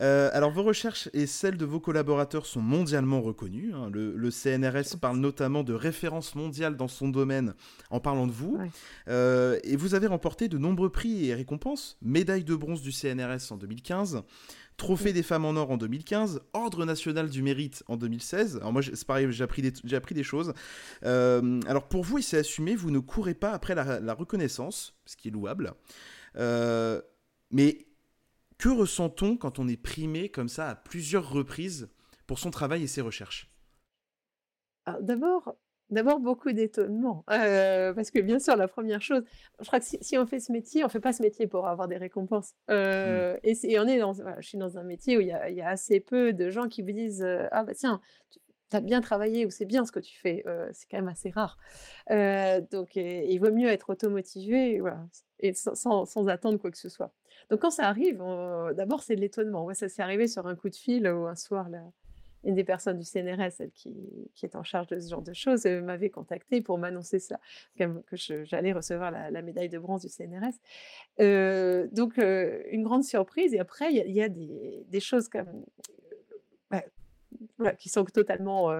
Euh, 0.00 0.30
alors 0.32 0.52
vos 0.52 0.62
recherches 0.62 1.08
et 1.12 1.26
celles 1.26 1.56
de 1.56 1.64
vos 1.64 1.80
collaborateurs 1.80 2.46
sont 2.46 2.60
mondialement 2.60 3.20
reconnues. 3.20 3.72
Hein. 3.74 3.90
Le, 3.90 4.30
CNRS 4.30 4.96
parle 5.00 5.18
notamment 5.18 5.64
de 5.64 5.72
référence 5.72 6.36
mondiale 6.36 6.76
dans 6.76 6.86
son 6.86 7.08
domaine 7.08 7.54
en 7.90 7.98
parlant 7.98 8.28
de 8.28 8.32
vous. 8.32 8.56
Euh, 9.08 9.58
et 9.64 9.74
vous 9.74 9.94
avez 9.94 10.06
remporté 10.06 10.46
de 10.46 10.58
nombreux 10.58 10.90
prix 10.90 11.26
et 11.26 11.34
récompenses. 11.34 11.98
Médaille 12.02 12.44
de 12.44 12.54
bronze 12.54 12.82
du 12.82 12.92
CNRS 12.92 13.50
en 13.50 13.56
2015. 13.56 14.22
Trophée 14.76 15.12
des 15.12 15.24
femmes 15.24 15.44
en 15.44 15.56
or 15.56 15.72
en 15.72 15.76
2015, 15.76 16.40
Ordre 16.52 16.84
national 16.84 17.28
du 17.28 17.42
mérite 17.42 17.82
en 17.88 17.96
2016. 17.96 18.58
Alors 18.58 18.72
moi, 18.72 18.82
c'est 18.82 19.04
pareil, 19.04 19.26
j'ai 19.30 19.42
appris, 19.42 19.60
des, 19.60 19.94
appris 19.94 20.14
des 20.14 20.22
choses. 20.22 20.54
Euh, 21.04 21.60
alors 21.66 21.88
pour 21.88 22.04
vous, 22.04 22.18
il 22.18 22.22
s'est 22.22 22.38
assumé, 22.38 22.76
vous 22.76 22.92
ne 22.92 23.00
courez 23.00 23.34
pas 23.34 23.50
après 23.50 23.74
la, 23.74 23.98
la 23.98 24.14
reconnaissance, 24.14 24.94
ce 25.04 25.16
qui 25.16 25.28
est 25.28 25.32
louable. 25.32 25.74
Mais 27.50 27.86
que 28.58 28.68
ressent-on 28.68 29.36
quand 29.36 29.58
on 29.58 29.68
est 29.68 29.76
primé 29.76 30.28
comme 30.28 30.48
ça 30.48 30.68
à 30.70 30.74
plusieurs 30.74 31.30
reprises 31.30 31.88
pour 32.26 32.38
son 32.38 32.50
travail 32.50 32.82
et 32.82 32.88
ses 32.88 33.00
recherches? 33.00 33.50
D'abord, 35.00 35.54
D'abord, 35.90 36.20
beaucoup 36.20 36.52
d'étonnement. 36.52 37.24
Euh, 37.30 37.94
parce 37.94 38.10
que 38.10 38.18
bien 38.18 38.38
sûr, 38.38 38.56
la 38.56 38.68
première 38.68 39.00
chose, 39.00 39.22
je 39.58 39.66
crois 39.66 39.80
que 39.80 39.86
si, 39.86 40.18
on 40.18 40.26
fait 40.26 40.40
ce 40.40 40.52
métier, 40.52 40.82
on 40.84 40.86
ne 40.86 40.90
fait 40.90 41.00
pas 41.00 41.14
ce 41.14 41.22
métier 41.22 41.46
pour 41.46 41.66
avoir 41.66 41.88
des 41.88 41.96
récompenses. 41.96 42.52
Euh, 42.70 43.36
mmh. 43.36 43.54
et, 43.64 43.78
on 43.78 43.86
est 43.86 43.98
dans, 43.98 44.12
je 44.12 44.46
suis 44.46 44.58
dans 44.58 44.76
un 44.76 44.82
métier 44.82 45.16
où 45.16 45.20
il 45.20 45.28
y 45.28 45.32
a, 45.32 45.68
assez 45.68 46.00
peu 46.00 46.34
de 46.34 46.50
gens 46.50 46.68
qui 46.68 46.82
vous 46.82 46.92
disent 46.92 47.22
euh, 47.22 47.46
Ah 47.52 47.64
bah 47.64 47.72
tiens, 47.74 48.02
tu 48.30 48.38
as 48.72 48.80
bien 48.80 49.00
travaillé 49.00 49.46
ou 49.46 49.50
c'est 49.50 49.64
bien 49.64 49.84
ce 49.84 49.92
que 49.92 50.00
tu 50.00 50.18
fais. 50.18 50.44
c'est 50.72 50.88
quand 50.90 50.98
même 50.98 51.08
assez 51.08 51.30
rare. 51.30 51.58
donc, 52.70 52.96
il 52.96 53.38
vaut 53.38 53.52
mieux 53.52 53.68
être 53.68 53.90
automotivé 53.90 54.80
voilà, 54.80 55.06
et 55.40 55.52
sans, 55.54 56.28
attendre 56.28 56.58
quoi 56.58 56.70
que 56.70 56.78
ce 56.78 56.88
soit. 56.88 57.12
Donc 57.50 57.60
quand 57.60 57.70
ça 57.70 57.86
arrive, 57.86 58.22
d'abord 58.74 59.02
c'est 59.02 59.16
de 59.16 59.20
l'étonnement. 59.20 59.72
Ça 59.74 59.88
s'est 59.88 60.02
arrivé 60.02 60.28
sur 60.28 60.46
un 60.46 60.56
coup 60.56 60.68
de 60.68 60.76
fil 60.76 61.08
ou 61.08 61.26
un 61.26 61.36
soir, 61.36 61.68
une 62.44 62.54
des 62.54 62.64
personnes 62.64 62.98
du 62.98 63.04
CNRS, 63.04 63.52
celle 63.52 63.70
qui, 63.72 64.30
est 64.42 64.56
en 64.56 64.62
charge 64.62 64.88
de 64.88 65.00
ce 65.00 65.10
genre 65.10 65.22
de 65.22 65.32
choses, 65.32 65.64
m'avait 65.64 66.10
contacté 66.10 66.60
pour 66.60 66.78
m'annoncer 66.78 67.18
ça, 67.18 67.40
que, 67.78 68.02
j'allais 68.44 68.72
recevoir 68.72 69.10
la, 69.10 69.42
médaille 69.42 69.68
de 69.68 69.78
bronze 69.78 70.02
du 70.02 70.08
CNRS. 70.08 70.54
donc 71.92 72.18
une 72.18 72.82
grande 72.82 73.04
surprise. 73.04 73.54
Et 73.54 73.58
après, 73.58 73.92
il 73.92 74.12
y, 74.12 74.22
a 74.22 74.28
des, 74.28 74.84
des 74.88 75.00
choses 75.00 75.28
comme, 75.28 75.64
qui 77.78 77.88
sont 77.88 78.04
totalement 78.04 78.70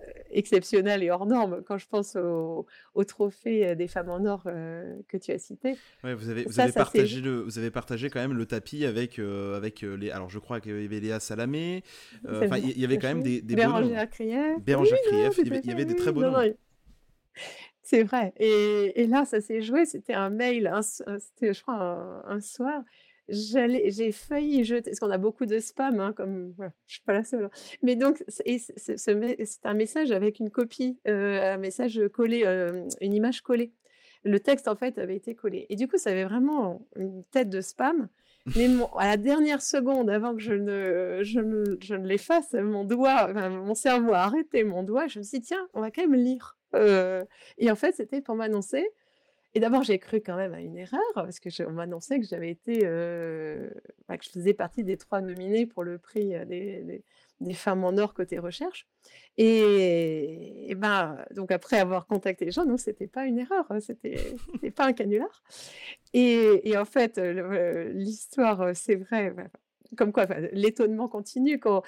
euh, 0.00 0.04
exceptionnel 0.30 1.02
et 1.02 1.10
hors 1.10 1.26
norme. 1.26 1.62
Quand 1.66 1.78
je 1.78 1.88
pense 1.88 2.16
au, 2.16 2.66
trophée 3.04 3.66
euh, 3.66 3.74
des 3.74 3.88
femmes 3.88 4.10
en 4.10 4.24
or 4.24 4.44
euh, 4.46 4.94
que 5.08 5.16
tu 5.16 5.32
as 5.32 5.38
cité. 5.38 5.76
vous 6.02 6.30
avez, 6.30 6.44
vous, 6.44 6.60
avez 6.60 6.72
partagé 6.72 7.20
le, 7.20 7.40
vous 7.40 7.58
avez 7.58 7.70
partagé 7.70 8.10
quand 8.10 8.20
même 8.20 8.34
le 8.34 8.46
tapis 8.46 8.84
avec, 8.84 9.18
avec 9.18 9.80
les. 9.82 10.10
Alors 10.10 10.30
je 10.30 10.38
crois 10.38 10.60
qu'il 10.60 10.80
y 10.80 10.84
avait 10.84 11.00
Léa 11.00 11.20
Salamé. 11.20 11.82
il 12.24 12.78
y 12.78 12.84
avait 12.84 12.98
quand 12.98 13.08
même 13.08 13.22
des, 13.22 13.40
des 13.40 13.56
Bérangère 13.56 14.08
Krief. 14.10 14.60
Bérangère 14.60 14.98
Krief, 15.06 15.38
il, 15.38 15.66
y 15.66 15.72
avait, 15.72 15.84
des 15.84 15.96
très 15.96 16.12
beaux 16.12 16.22
noms. 16.22 16.54
C'est 17.82 18.02
vrai. 18.02 18.34
Et, 18.36 19.00
et, 19.00 19.06
là, 19.06 19.24
ça 19.24 19.40
s'est 19.40 19.62
joué. 19.62 19.86
C'était 19.86 20.12
un 20.12 20.28
mail, 20.28 20.70
c'était, 20.82 21.54
je 21.54 21.62
crois, 21.62 22.22
un 22.26 22.40
soir 22.40 22.82
j'ai 23.28 24.12
failli 24.12 24.64
jeter, 24.64 24.90
parce 24.90 25.00
qu'on 25.00 25.10
a 25.10 25.18
beaucoup 25.18 25.46
de 25.46 25.58
spam, 25.58 26.00
hein, 26.00 26.12
comme 26.12 26.54
je 26.58 26.64
je 26.86 26.94
suis 26.94 27.02
pas 27.02 27.12
la 27.12 27.24
seule. 27.24 27.44
Hein. 27.44 27.50
Mais 27.82 27.96
donc, 27.96 28.24
c'est 28.28 29.64
un 29.64 29.74
message 29.74 30.10
avec 30.12 30.38
une 30.40 30.50
copie, 30.50 30.98
euh, 31.06 31.54
un 31.54 31.58
message 31.58 32.00
collé, 32.12 32.42
euh, 32.44 32.88
une 33.00 33.14
image 33.14 33.42
collée. 33.42 33.72
Le 34.24 34.40
texte, 34.40 34.68
en 34.68 34.76
fait, 34.76 34.98
avait 34.98 35.16
été 35.16 35.34
collé. 35.34 35.66
Et 35.68 35.76
du 35.76 35.88
coup, 35.88 35.98
ça 35.98 36.10
avait 36.10 36.24
vraiment 36.24 36.86
une 36.96 37.24
tête 37.24 37.50
de 37.50 37.60
spam. 37.60 38.08
Mais 38.56 38.68
à 38.96 39.06
la 39.06 39.16
dernière 39.16 39.62
seconde, 39.62 40.08
avant 40.08 40.34
que 40.34 40.40
je 40.40 40.54
ne, 40.54 41.20
je 41.22 41.40
ne, 41.40 42.06
l'efface, 42.06 42.54
mon 42.54 42.84
doigt, 42.84 43.32
mon 43.50 43.74
cerveau 43.74 44.12
a 44.12 44.20
arrêté 44.20 44.64
mon 44.64 44.82
doigt. 44.82 45.06
Je 45.06 45.18
me 45.18 45.24
suis 45.24 45.40
dit, 45.40 45.46
tiens, 45.48 45.68
on 45.74 45.80
va 45.80 45.90
quand 45.90 46.02
même 46.02 46.14
lire. 46.14 46.56
Euh, 46.74 47.24
et 47.58 47.70
en 47.70 47.76
fait, 47.76 47.92
c'était 47.92 48.20
pour 48.20 48.34
m'annoncer 48.36 48.86
et 49.54 49.60
d'abord, 49.60 49.82
j'ai 49.82 49.98
cru 49.98 50.20
quand 50.20 50.36
même 50.36 50.52
à 50.52 50.60
une 50.60 50.76
erreur, 50.76 51.00
parce 51.14 51.40
qu'on 51.40 51.70
m'annonçait 51.72 52.20
que 52.20 52.26
j'avais 52.26 52.50
été, 52.50 52.80
bah, 54.06 54.18
que 54.18 54.24
je 54.24 54.30
faisais 54.30 54.54
partie 54.54 54.84
des 54.84 54.96
trois 54.98 55.20
nominés 55.20 55.66
pour 55.66 55.84
le 55.84 55.98
prix 55.98 56.34
des, 56.46 57.02
femmes 57.54 57.84
en 57.84 57.96
or 57.96 58.12
côté 58.12 58.38
recherche. 58.38 58.86
Et, 59.38 60.74
ben, 60.76 61.24
donc 61.34 61.50
après 61.50 61.78
avoir 61.78 62.06
contacté 62.06 62.44
les 62.44 62.50
gens, 62.50 62.66
non, 62.66 62.76
c'était 62.76 63.06
pas 63.06 63.24
une 63.24 63.38
erreur, 63.38 63.64
hein, 63.70 63.80
c'était, 63.80 64.36
pas 64.76 64.86
un 64.86 64.92
canular. 64.92 65.42
Et, 66.12 66.76
en 66.76 66.84
fait, 66.84 67.18
l'histoire, 67.18 68.76
c'est 68.76 68.96
vrai, 68.96 69.34
comme 69.96 70.12
quoi, 70.12 70.26
l'étonnement 70.52 71.08
continue 71.08 71.58
quand. 71.58 71.82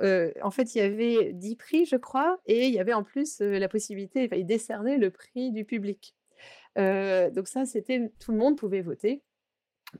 en 0.00 0.50
fait, 0.50 0.74
il 0.74 0.78
y 0.78 0.80
avait 0.80 1.32
dix 1.32 1.54
prix, 1.54 1.86
je 1.86 1.96
crois, 1.96 2.40
et 2.46 2.66
il 2.66 2.74
y 2.74 2.80
avait 2.80 2.92
en 2.92 3.04
plus 3.04 3.40
la 3.40 3.68
possibilité, 3.68 4.24
enfin, 4.24 4.36
ils 4.36 4.46
décernaient 4.46 4.98
le 4.98 5.10
prix 5.10 5.52
du 5.52 5.64
public 5.64 6.16
donc 6.76 7.48
ça, 7.48 7.64
c'était 7.64 8.12
tout 8.18 8.32
le 8.32 8.38
monde 8.38 8.56
pouvait 8.56 8.82
voter 8.82 9.22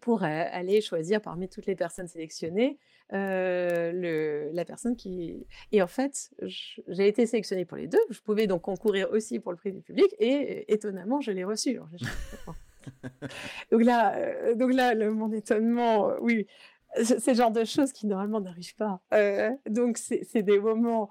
pour 0.01 0.25
aller 0.25 0.81
choisir 0.81 1.21
parmi 1.21 1.49
toutes 1.49 1.67
les 1.67 1.77
personnes 1.77 2.09
sélectionnées 2.09 2.79
le, 3.13 4.51
la 4.53 4.65
personne 4.65 4.97
qui... 4.97 5.47
Et 5.71 5.83
en 5.83 5.87
fait, 5.87 6.31
j'ai 6.43 7.07
été 7.07 7.27
sélectionnée 7.27 7.65
pour 7.65 7.77
les 7.77 7.87
deux. 7.87 8.01
Je 8.11 8.21
pouvais 8.21 8.47
donc 8.47 8.63
concourir 8.63 9.11
aussi 9.13 9.39
pour 9.39 9.53
le 9.53 9.59
prix 9.59 9.73
du 9.73 9.83
public 9.83 10.07
et 10.19 10.73
étonnamment, 10.73 11.21
je 11.21 11.31
l'ai 11.31 11.45
reçu. 11.45 11.79
donc 13.71 13.85
là, 13.85 14.55
donc 14.55 14.73
là 14.73 14.95
mon 15.11 15.31
étonnement, 15.33 16.13
oui, 16.21 16.47
c'est 17.03 17.29
le 17.29 17.35
genre 17.35 17.51
de 17.51 17.65
choses 17.65 17.93
qui 17.93 18.07
normalement 18.07 18.41
n'arrivent 18.41 18.77
pas. 18.77 19.01
donc 19.69 19.99
c'est 19.99 20.43
des 20.43 20.59
moments 20.59 21.11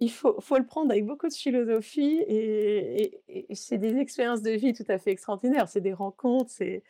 il 0.00 0.10
faut, 0.10 0.36
le 0.56 0.64
prendre 0.64 0.92
avec 0.92 1.04
beaucoup 1.04 1.26
de 1.26 1.34
philosophie 1.34 2.22
et, 2.28 3.20
c'est 3.52 3.78
des 3.78 3.96
expériences 3.96 4.42
de 4.42 4.52
vie 4.52 4.72
tout 4.72 4.84
à 4.88 4.98
fait 4.98 5.10
extraordinaires. 5.10 5.68
C'est 5.68 5.80
des 5.80 5.92
rencontres, 5.92 6.50
c'est 6.50 6.82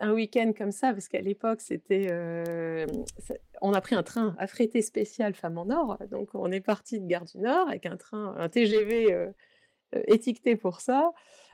un 0.00 0.12
week-end 0.12 0.52
comme 0.56 0.70
ça, 0.70 0.92
parce 0.92 1.08
qu'à 1.08 1.22
l'époque, 1.22 1.62
c'était, 1.62 2.08
euh, 2.10 2.86
on 3.62 3.72
a 3.72 3.80
pris 3.80 3.94
un 3.94 4.02
train 4.02 4.34
affrété 4.38 4.82
spécial 4.82 5.34
Femmes 5.34 5.58
en 5.58 5.70
Or. 5.70 5.98
Donc, 6.10 6.30
on 6.34 6.52
est 6.52 6.60
parti 6.60 7.00
de 7.00 7.06
Gare 7.06 7.24
du 7.24 7.38
Nord 7.38 7.68
avec 7.68 7.86
un 7.86 7.96
train, 7.96 8.34
un 8.36 8.48
TGV 8.50 9.12
euh, 9.12 9.30
euh, 9.94 10.02
étiqueté 10.06 10.56
pour 10.56 10.80
ça. 10.80 11.12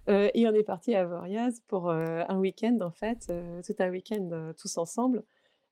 et 0.08 0.46
on 0.48 0.54
est 0.54 0.64
parti 0.64 0.94
à 0.94 1.04
Voriaz 1.04 1.60
pour 1.68 1.90
un 1.90 2.38
week-end, 2.38 2.78
en 2.80 2.92
fait, 2.92 3.32
tout 3.66 3.74
un 3.78 3.90
week-end 3.90 4.52
tous 4.58 4.78
ensemble. 4.78 5.24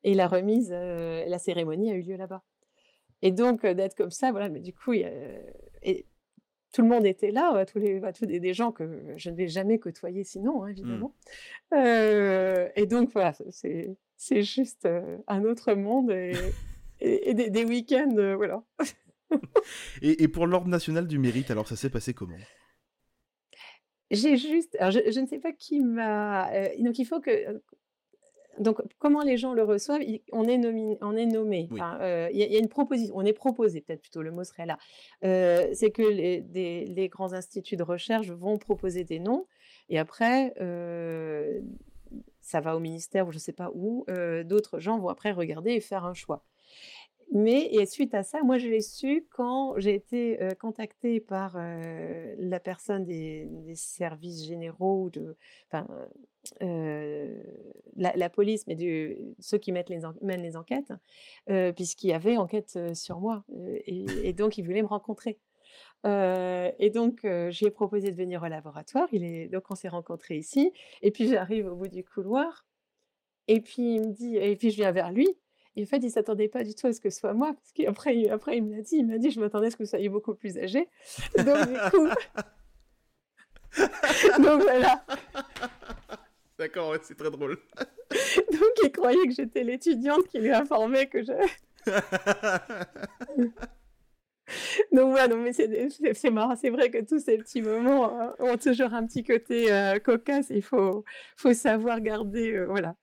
Et 0.04 0.14
la 0.14 0.28
remise, 0.28 0.70
la 0.70 1.38
cérémonie 1.38 1.90
a 1.90 1.94
eu 1.94 2.02
lieu 2.02 2.16
là-bas. 2.16 2.42
Et 3.24 3.32
donc, 3.32 3.64
d'être 3.64 3.96
comme 3.96 4.10
ça, 4.10 4.30
voilà, 4.32 4.50
mais 4.50 4.60
du 4.60 4.74
coup, 4.74 4.92
et 4.92 6.06
tout 6.74 6.82
le 6.82 6.88
monde 6.88 7.06
était 7.06 7.30
là, 7.30 7.64
tous, 7.64 7.78
les, 7.78 8.02
tous 8.12 8.26
des, 8.26 8.52
gens 8.52 8.70
que 8.70 9.14
je 9.16 9.30
ne 9.30 9.34
vais 9.34 9.48
jamais 9.48 9.78
côtoyer 9.78 10.24
sinon, 10.24 10.62
hein, 10.62 10.66
mmh. 10.66 10.70
évidemment. 10.70 11.14
et 11.72 12.86
donc, 12.86 13.10
voilà, 13.12 13.32
c'est, 13.48 13.96
c'est 14.18 14.42
juste 14.42 14.86
un 15.26 15.44
autre 15.44 15.72
monde 15.72 16.10
et, 16.10 16.34
et, 17.00 17.32
des, 17.32 17.64
week-ends, 17.64 18.34
voilà. 18.36 18.62
et, 20.02 20.28
pour 20.28 20.46
l'Ordre 20.46 20.68
national 20.68 21.06
du 21.06 21.18
mérite, 21.18 21.50
alors 21.50 21.66
ça 21.66 21.76
s'est 21.76 21.90
passé 21.90 22.12
comment? 22.12 22.36
J'ai 24.10 24.36
juste, 24.36 24.76
alors 24.78 24.90
je, 24.90 25.18
ne 25.18 25.26
sais 25.26 25.38
pas 25.38 25.52
qui 25.52 25.80
m'a. 25.80 26.50
donc 26.78 26.98
il 26.98 27.06
faut 27.06 27.20
que 27.20 27.62
donc, 28.58 28.80
comment 28.98 29.22
les 29.22 29.36
gens 29.36 29.52
le 29.52 29.62
reçoivent 29.62 30.02
On 30.32 30.46
est, 30.48 30.98
on 31.00 31.16
est 31.16 31.26
nommé. 31.26 31.68
Euh, 31.72 32.28
il 32.32 32.38
y, 32.38 32.56
a 32.56 32.58
une 32.58 32.68
proposition. 32.68 33.14
On 33.16 33.24
est 33.24 33.32
proposé, 33.32 33.80
peut-être 33.80 34.02
plutôt 34.02 34.22
le 34.22 34.30
mot 34.30 34.44
serait 34.44 34.66
là. 34.66 34.78
Euh, 35.24 35.68
c'est 35.72 35.90
que 35.90 36.02
les, 36.02 37.08
grands 37.08 37.32
instituts 37.32 37.76
de 37.76 37.82
recherche 37.82 38.30
vont 38.30 38.58
proposer 38.58 39.04
des 39.04 39.18
noms. 39.18 39.46
Et 39.88 39.98
après, 39.98 40.54
euh, 40.60 41.60
ça 42.40 42.60
va 42.60 42.76
au 42.76 42.80
ministère 42.80 43.26
ou 43.26 43.32
je 43.32 43.36
ne 43.36 43.40
sais 43.40 43.52
pas 43.52 43.70
où. 43.74 44.06
D'autres 44.44 44.78
gens 44.78 44.98
vont 44.98 45.08
après 45.08 45.32
regarder 45.32 45.72
et 45.72 45.80
faire 45.80 46.04
un 46.04 46.14
choix. 46.14 46.44
Mais 47.34 47.84
suite 47.86 48.14
à 48.14 48.22
ça, 48.22 48.44
moi 48.44 48.58
je 48.58 48.68
l'ai 48.68 48.80
su 48.80 49.26
quand 49.32 49.74
j'ai 49.78 49.94
été 49.94 50.38
contactée 50.60 51.18
par 51.18 51.58
la 51.58 52.60
personne 52.60 53.04
des, 53.04 53.48
services 53.74 54.46
généraux, 54.46 55.10
de, 55.10 55.36
enfin, 55.68 55.84
la, 57.96 58.30
police, 58.30 58.68
mais 58.68 58.76
ceux 59.40 59.58
qui 59.58 59.72
mettent 59.72 59.90
les 59.90 60.02
mènent 60.22 60.44
les 60.44 60.56
enquêtes, 60.56 60.92
puisqu'il 61.74 62.10
y 62.10 62.12
avait 62.12 62.36
enquête 62.36 62.78
sur 62.94 63.18
moi. 63.18 63.44
Et, 63.84 64.32
donc 64.32 64.56
ils 64.56 64.62
voulaient 64.64 64.82
me 64.82 64.86
rencontrer. 64.86 65.40
et 66.04 66.90
donc, 66.94 67.26
j'ai 67.48 67.70
proposé 67.72 68.12
de 68.12 68.16
venir 68.16 68.44
au 68.44 68.46
laboratoire. 68.46 69.08
Il 69.10 69.24
est, 69.24 69.48
donc, 69.48 69.64
on 69.70 69.74
s'est 69.74 69.88
rencontrés 69.88 70.36
ici. 70.36 70.72
Et 71.02 71.10
puis, 71.10 71.26
j'arrive 71.28 71.66
au 71.66 71.74
bout 71.74 71.88
du 71.88 72.04
couloir. 72.04 72.64
Et 73.48 73.60
puis, 73.60 73.96
il 73.96 74.00
me 74.02 74.12
dit, 74.12 74.36
et 74.36 74.54
puis 74.56 74.70
je 74.70 74.76
viens 74.76 74.92
vers 74.92 75.10
lui. 75.10 75.28
Et 75.76 75.82
en 75.82 75.86
fait, 75.86 75.98
il 75.98 76.06
ne 76.06 76.10
s'attendait 76.10 76.48
pas 76.48 76.62
du 76.62 76.74
tout 76.74 76.86
à 76.86 76.92
ce 76.92 77.00
que 77.00 77.10
ce 77.10 77.20
soit 77.20 77.34
moi, 77.34 77.52
parce 77.54 77.72
qu'après, 77.72 78.28
après, 78.28 78.58
il 78.58 78.64
me 78.64 78.76
l'a 78.76 78.82
dit, 78.82 78.96
il 78.96 79.06
m'a 79.06 79.18
dit, 79.18 79.30
je 79.30 79.40
m'attendais 79.40 79.66
à 79.66 79.70
ce 79.70 79.76
que 79.76 79.82
vous 79.82 79.88
soyez 79.88 80.08
beaucoup 80.08 80.34
plus 80.34 80.56
âgé. 80.58 80.88
Donc, 81.36 81.68
du 81.68 81.74
coup... 81.90 82.08
Donc, 84.42 84.62
voilà. 84.62 85.04
D'accord, 86.58 86.94
c'est 87.02 87.16
très 87.16 87.30
drôle. 87.30 87.58
Donc 88.52 88.72
il 88.82 88.92
croyait 88.92 89.26
que 89.26 89.32
j'étais 89.32 89.64
l'étudiante 89.64 90.28
qui 90.28 90.38
lui 90.38 90.52
informait 90.52 91.08
que 91.08 91.22
je 91.24 91.32
Donc 94.92 95.10
voilà, 95.10 95.28
non, 95.28 95.42
mais 95.42 95.52
c'est 95.52 96.30
marrant. 96.30 96.56
C'est 96.56 96.70
vrai 96.70 96.90
que 96.90 97.02
tous 97.04 97.20
ces 97.20 97.38
petits 97.38 97.62
moments 97.62 98.20
euh, 98.20 98.30
ont 98.40 98.56
toujours 98.56 98.94
un 98.94 99.06
petit 99.06 99.24
côté 99.24 99.72
euh, 99.72 99.98
cocasse. 99.98 100.46
Il 100.50 100.62
faut, 100.62 101.04
faut 101.36 101.54
savoir 101.54 102.00
garder, 102.00 102.52
euh, 102.52 102.66
voilà, 102.66 102.96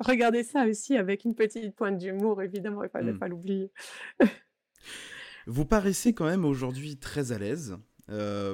regarder 0.00 0.42
ça 0.42 0.66
aussi 0.66 0.96
avec 0.96 1.24
une 1.24 1.34
petite 1.34 1.74
pointe 1.74 1.98
d'humour, 1.98 2.42
évidemment, 2.42 2.82
il 2.82 3.06
ne 3.06 3.12
faut 3.12 3.18
pas 3.18 3.28
l'oublier. 3.28 3.70
vous 5.46 5.64
paraissez 5.64 6.14
quand 6.14 6.26
même 6.26 6.44
aujourd'hui 6.44 6.96
très 6.96 7.32
à 7.32 7.38
l'aise. 7.38 7.76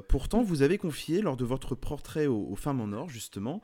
pourtant, 0.08 0.42
vous 0.42 0.62
avez 0.62 0.78
confié 0.78 1.20
lors 1.22 1.36
de 1.36 1.44
votre 1.44 1.74
portrait 1.74 2.26
aux, 2.26 2.56
femmes 2.56 2.80
en 2.80 2.92
or, 2.92 3.08
justement, 3.08 3.60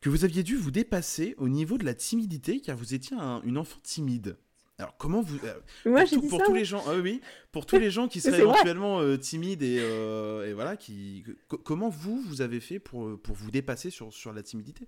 que 0.00 0.08
vous 0.08 0.24
aviez 0.24 0.42
dû 0.42 0.56
vous 0.56 0.70
dépasser 0.70 1.34
au 1.38 1.48
niveau 1.48 1.78
de 1.78 1.84
la 1.84 1.94
timidité, 1.94 2.60
car 2.60 2.76
vous 2.76 2.94
étiez 2.94 3.16
une 3.44 3.58
enfant 3.58 3.80
timide. 3.82 4.36
Alors 4.78 4.94
comment 4.98 5.22
vous 5.22 5.38
euh, 5.46 5.54
Moi 5.86 6.04
j'ai 6.04 6.18
dit 6.18 6.28
pour 6.28 6.42
tous 6.42 6.52
les 6.52 6.66
gens 6.66 6.82
ah 6.86 6.96
oui 6.96 7.22
pour 7.50 7.64
tous 7.64 7.78
les 7.78 7.90
gens 7.90 8.08
qui 8.08 8.20
seraient 8.20 8.40
éventuellement 8.40 9.00
euh, 9.00 9.16
timides 9.16 9.62
et, 9.62 9.78
euh, 9.80 10.46
et, 10.46 10.52
voilà 10.52 10.76
qui 10.76 11.24
comment 11.64 11.88
vous 11.88 12.20
vous 12.20 12.42
avez 12.42 12.60
fait 12.60 12.78
pour 12.78 13.18
pour 13.22 13.34
vous 13.34 13.50
dépasser 13.50 13.88
sur 13.88 14.12
sur 14.12 14.34
la 14.34 14.42
timidité? 14.42 14.86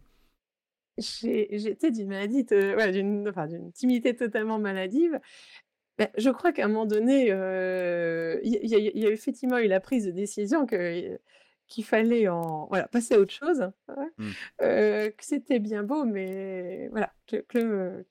J'étais 0.99 1.91
d'une 1.91 2.09
maladie 2.09 2.45
d'une 2.45 3.29
enfin, 3.29 3.47
timidité 3.73 4.15
totalement 4.15 4.59
maladive. 4.59 5.21
Ben, 5.97 6.09
je 6.17 6.31
crois 6.31 6.53
qu'à 6.53 6.65
un 6.65 6.69
moment 6.69 6.87
donné, 6.87 7.29
il 7.29 8.55
y, 8.55 8.99
y, 8.99 9.07
a 9.07 9.11
effectivement 9.11 9.59
eu 9.59 9.69
la 9.69 9.81
prise 9.81 10.05
de 10.07 10.11
décision 10.11 10.67
que 10.67 11.19
qu'il 11.69 11.85
fallait 11.85 12.29
en 12.29 12.67
voilà, 12.67 12.89
passer 12.89 13.15
à 13.15 13.21
autre 13.21 13.33
chose, 13.33 13.71
mmh. 14.19 14.31
que 14.59 15.13
c'était 15.21 15.59
bien 15.59 15.83
beau, 15.83 16.05
mais 16.05 16.89
voilà, 16.89 17.13
qu'il 17.27 17.45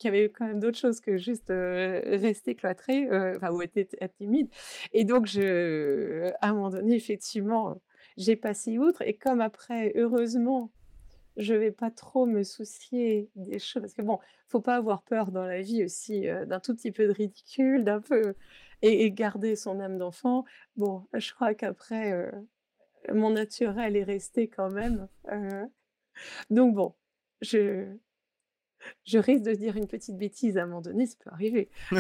y 0.04 0.08
avait 0.08 0.30
quand 0.30 0.46
même 0.46 0.60
d'autres 0.60 0.78
choses 0.78 1.02
que 1.02 1.18
juste 1.18 1.50
rester 1.50 2.56
cloîtré, 2.56 3.08
enfin, 3.36 3.52
ou 3.52 3.62
être, 3.62 3.78
être, 3.78 4.16
timide. 4.18 4.50
Et 4.94 5.04
donc, 5.04 5.26
je, 5.26 6.32
à 6.42 6.50
un 6.50 6.54
moment 6.54 6.70
donné, 6.70 6.96
effectivement, 6.96 7.82
j'ai 8.16 8.36
passé 8.36 8.78
outre. 8.78 9.02
Et 9.02 9.16
comme 9.16 9.42
après, 9.42 9.92
heureusement, 9.96 10.72
je 11.36 11.54
vais 11.54 11.72
pas 11.72 11.92
trop 11.92 12.26
me 12.26 12.44
soucier 12.44 13.30
des 13.36 13.60
choses, 13.60 13.82
parce 13.82 13.94
que 13.94 14.02
bon, 14.04 14.20
faut 14.48 14.62
pas 14.62 14.76
avoir 14.76 15.02
peur 15.04 15.32
dans 15.32 15.46
la 15.46 15.62
vie 15.62 15.84
aussi 15.84 16.28
d'un 16.46 16.60
tout 16.60 16.76
petit 16.76 16.92
peu 16.92 17.08
de 17.08 17.12
ridicule, 17.12 17.84
d'un 17.84 18.02
peu 18.02 18.36
et, 18.84 19.04
et, 19.04 19.12
garder 19.12 19.56
son 19.56 19.80
âme 19.80 19.98
d'enfant. 19.98 20.46
Bon, 20.76 21.08
je 21.14 21.34
crois 21.34 21.56
qu'après 21.56 22.32
mon 23.14 23.32
naturel 23.32 23.96
est 23.96 24.04
resté 24.04 24.48
quand 24.48 24.70
même. 24.70 25.08
Euh, 25.32 25.66
donc 26.50 26.76
bon, 26.76 26.94
je, 27.42 27.86
je 29.06 29.18
risque 29.18 29.44
de 29.44 29.54
dire 29.54 29.76
une 29.78 29.88
petite 29.88 30.18
bêtise 30.18 30.58
à 30.58 30.64
un 30.64 30.68
moment 30.68 30.82
donné, 30.82 31.06
ça 31.06 31.16
peut 31.24 31.32
arriver. 31.32 31.70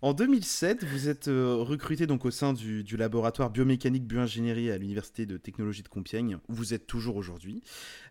En 0.00 0.14
2007, 0.14 0.84
vous 0.84 1.08
êtes 1.08 1.26
euh, 1.26 1.56
recruté 1.56 2.06
donc 2.06 2.24
au 2.24 2.30
sein 2.30 2.52
du, 2.52 2.84
laboratoire 2.96 3.50
biomécanique 3.50 4.06
bioingénierie 4.06 4.70
à 4.70 4.78
l'université 4.78 5.26
de 5.26 5.36
technologie 5.38 5.82
de 5.82 5.88
Compiègne, 5.88 6.38
où 6.48 6.54
vous 6.54 6.72
êtes 6.72 6.86
toujours 6.86 7.16
aujourd'hui. 7.16 7.64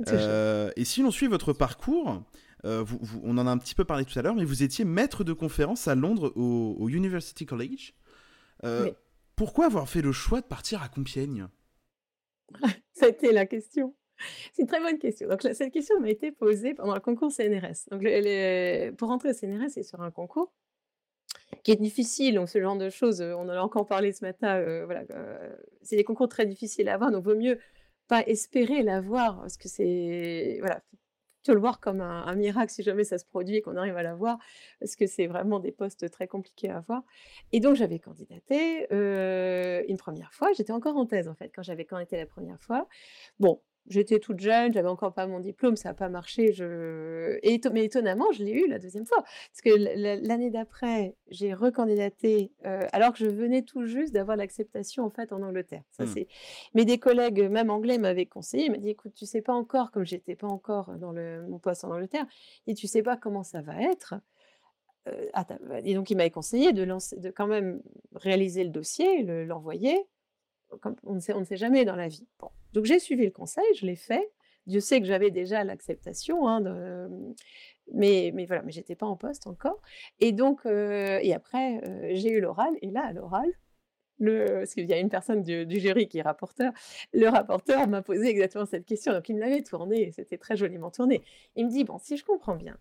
Euh, 0.10 0.70
et 0.76 0.84
si 0.84 1.02
l'on 1.02 1.12
suit 1.12 1.28
votre 1.28 1.54
parcours, 1.54 2.22
on 2.66 3.38
en 3.38 3.48
a 3.48 3.50
un 3.50 3.58
petit 3.58 3.74
peu 3.74 3.86
parlé 3.86 4.04
tout 4.04 4.20
à 4.20 4.22
l'heure, 4.22 4.36
mais 4.36 4.44
vous 4.44 4.64
étiez 4.64 4.84
maître 4.84 5.24
de 5.24 5.32
conférence 5.32 5.88
à 5.88 5.96
Londres 5.96 6.34
au, 6.36 6.90
University 6.90 7.46
College. 7.46 7.94
Oui. 8.66 8.92
Pourquoi 9.38 9.68
avoir 9.68 9.88
fait 9.88 10.02
le 10.02 10.12
choix 10.12 10.42
de 10.42 10.48
partir 10.48 10.82
à 10.82 10.90
Compiègne? 10.90 11.48
Ça 12.94 13.06
a 13.06 13.10
été 13.10 13.32
la 13.32 13.46
question. 13.46 13.96
C'est 14.52 14.64
une 14.64 14.68
très 14.68 14.82
bonne 14.82 14.98
question. 14.98 15.30
Donc, 15.30 15.44
cette 15.44 15.72
question 15.72 16.00
m'a 16.00 16.10
été 16.10 16.32
posée 16.32 16.74
pendant 16.74 16.96
le 16.96 17.00
concours 17.00 17.32
CNRS. 17.32 17.88
Donc, 17.92 18.02
pour 18.98 19.10
rentrer 19.10 19.30
au 19.30 19.34
CNRS, 19.34 19.70
c'est 19.70 19.84
sur 19.84 20.02
un 20.02 20.10
concours 20.10 20.52
qui 21.64 21.72
est 21.72 21.76
difficile. 21.76 22.34
Donc, 22.34 22.50
ce 22.50 22.60
genre 22.60 22.78
de 22.78 22.90
choses, 22.90 23.22
on 23.22 23.42
en 23.42 23.50
a 23.50 23.60
encore 23.60 23.86
parlé 23.86 24.12
ce 24.12 24.26
matin. 24.26 24.56
Euh, 24.56 24.86
voilà, 24.86 25.04
euh, 25.12 25.56
c'est 25.84 25.98
des 25.98 26.04
concours 26.04 26.30
très 26.30 26.48
difficiles 26.48 26.90
à 26.90 26.96
avoir. 26.96 27.12
Donc, 27.12 27.24
vaut 27.24 27.36
mieux 27.36 27.60
pas 28.08 28.24
espérer 28.26 28.82
l'avoir 28.82 29.42
parce 29.42 29.58
que 29.58 29.68
c'est 29.68 30.58
voilà 30.62 30.82
le 31.54 31.60
voir 31.60 31.80
comme 31.80 32.02
un, 32.02 32.36
miracle 32.36 32.72
si 32.72 32.84
jamais 32.84 33.04
ça 33.04 33.18
se 33.18 33.26
produit 33.26 33.58
et 33.58 33.62
qu'on 33.62 33.76
arrive 33.76 33.98
à 33.98 34.04
l'avoir, 34.04 34.38
parce 34.80 34.96
que 34.96 35.08
c'est 35.08 35.28
vraiment 35.28 35.60
des 35.60 35.72
postes 35.72 36.10
très 36.10 36.28
compliqués 36.28 36.70
à 36.70 36.78
avoir. 36.78 37.04
Et 37.52 37.60
donc 37.60 37.76
j'avais 37.76 38.00
candidaté 38.00 38.88
euh, 38.92 39.84
une 39.88 39.98
première 39.98 40.34
fois, 40.34 40.52
j'étais 40.54 40.74
encore 40.74 40.98
en 40.98 41.06
thèse 41.06 41.28
en 41.28 41.36
fait 41.36 41.52
quand 41.54 41.64
j'avais 41.64 41.86
candidaté 41.86 42.18
la 42.18 42.26
première 42.26 42.62
fois. 42.62 42.88
Bon, 43.40 43.62
J'étais 43.90 44.20
toute 44.20 44.40
jeune, 44.40 44.74
j'avais 44.74 44.90
encore 44.90 45.14
pas 45.14 45.28
mon 45.28 45.40
diplôme, 45.40 45.76
ça 45.76 45.90
n'a 45.90 45.94
pas 45.94 46.10
marché. 46.10 46.52
Je... 46.52 47.40
Et, 47.42 47.62
mais 47.72 47.86
étonnamment, 47.86 48.32
je 48.34 48.44
l'ai 48.44 48.52
eu 48.52 48.68
la 48.68 48.80
deuxième 48.80 49.06
fois. 49.06 49.24
Parce 49.24 49.62
que 49.64 49.70
l'année 50.28 50.50
d'après, 50.50 51.16
j'ai 51.30 51.54
recandidaté, 51.54 52.52
euh, 52.66 52.86
alors 52.92 53.14
que 53.14 53.20
je 53.20 53.28
venais 53.28 53.62
tout 53.62 53.86
juste 53.86 54.14
d'avoir 54.14 54.36
l'acceptation 54.36 55.06
en 55.06 55.10
fait 55.10 55.32
en 55.32 55.42
Angleterre. 55.42 55.84
Ça, 55.92 56.04
mmh. 56.04 56.08
c'est... 56.08 56.28
Mais 56.74 56.86
des 56.86 56.98
collègues, 56.98 57.50
même 57.50 57.70
anglais, 57.70 57.98
m'avaient 57.98 58.26
conseillé. 58.26 58.66
Ils 58.66 58.72
m'ont 58.72 58.82
dit 58.82 58.90
écoute, 58.90 59.14
tu 59.16 59.26
sais 59.26 59.42
pas 59.42 59.54
encore, 59.54 59.92
comme 59.92 60.06
j'étais 60.06 60.36
pas 60.36 60.48
encore 60.48 60.96
dans 60.98 61.12
le, 61.12 61.46
mon 61.48 61.60
poste 61.60 61.86
en 61.86 61.92
Angleterre, 61.92 62.26
et 62.68 62.74
tu 62.74 62.88
sais 62.88 63.04
pas 63.04 63.16
comment 63.16 63.44
ça 63.44 63.62
va 63.62 63.82
être. 63.82 64.16
Euh, 65.08 65.82
et 65.84 65.94
donc, 65.96 66.10
il 66.10 66.18
m'avait 66.18 66.30
conseillé 66.30 66.74
de, 66.74 66.84
lancer, 66.84 67.18
de 67.18 67.30
quand 67.30 67.48
même 67.48 67.82
réaliser 68.16 68.64
le 68.64 68.70
dossier, 68.70 69.24
l'envoyer 69.24 69.98
on 71.04 71.16
ne, 71.16 71.20
sait, 71.20 71.34
on 71.34 71.40
ne 71.40 71.46
sait 71.46 71.58
jamais 71.58 71.86
dans 71.86 71.96
la 71.96 72.08
vie. 72.08 72.28
Donc 72.74 72.86
j'ai 72.86 73.00
suivi 73.00 73.26
le 73.26 73.32
conseil, 73.32 73.66
je 73.76 73.86
l'ai 73.86 73.96
fait. 73.96 74.32
Dieu 74.68 74.82
sait 74.82 75.00
que 75.00 75.08
j'avais 75.08 75.32
déjà 75.32 75.64
l'acceptation, 75.64 76.48
hein, 76.48 76.62
mais, 77.94 78.32
mais 78.34 78.46
voilà, 78.46 78.62
mais 78.64 78.72
j'étais 78.72 78.96
pas 78.96 79.06
en 79.06 79.16
poste 79.16 79.48
encore. 79.48 79.82
Et 80.20 80.32
donc, 80.32 80.66
euh, 80.66 81.20
et 81.22 81.34
après, 81.34 81.82
euh, 81.88 82.10
j'ai 82.14 82.32
eu 82.32 82.42
l'oral, 82.42 82.74
et 82.82 82.92
là, 82.92 83.06
à 83.06 83.14
l'oral, 83.14 83.48
le, 84.20 84.60
parce 84.60 84.74
qu'il 84.74 84.86
y 84.90 84.94
a 84.94 85.00
une 85.00 85.10
personne 85.10 85.44
du, 85.44 85.80
jury 85.80 86.08
qui 86.08 86.18
est 86.18 86.24
rapporteur, 86.24 86.74
le 87.14 87.28
rapporteur 87.28 87.88
m'a 87.88 88.02
posé 88.02 88.28
exactement 88.28 88.66
cette 88.66 88.86
question. 88.86 89.14
Donc, 89.14 89.30
il 89.30 89.36
me 89.36 89.40
l'avait 89.40 89.62
tourné, 89.62 90.12
c'était 90.12 90.38
très 90.38 90.58
joliment 90.58 90.92
tourné. 90.92 91.24
Il 91.56 91.66
me 91.68 91.72
dit 91.72 91.84
Bon, 91.84 91.98
si 92.00 92.18
je 92.18 92.26
comprends 92.26 92.56
bien, 92.56 92.78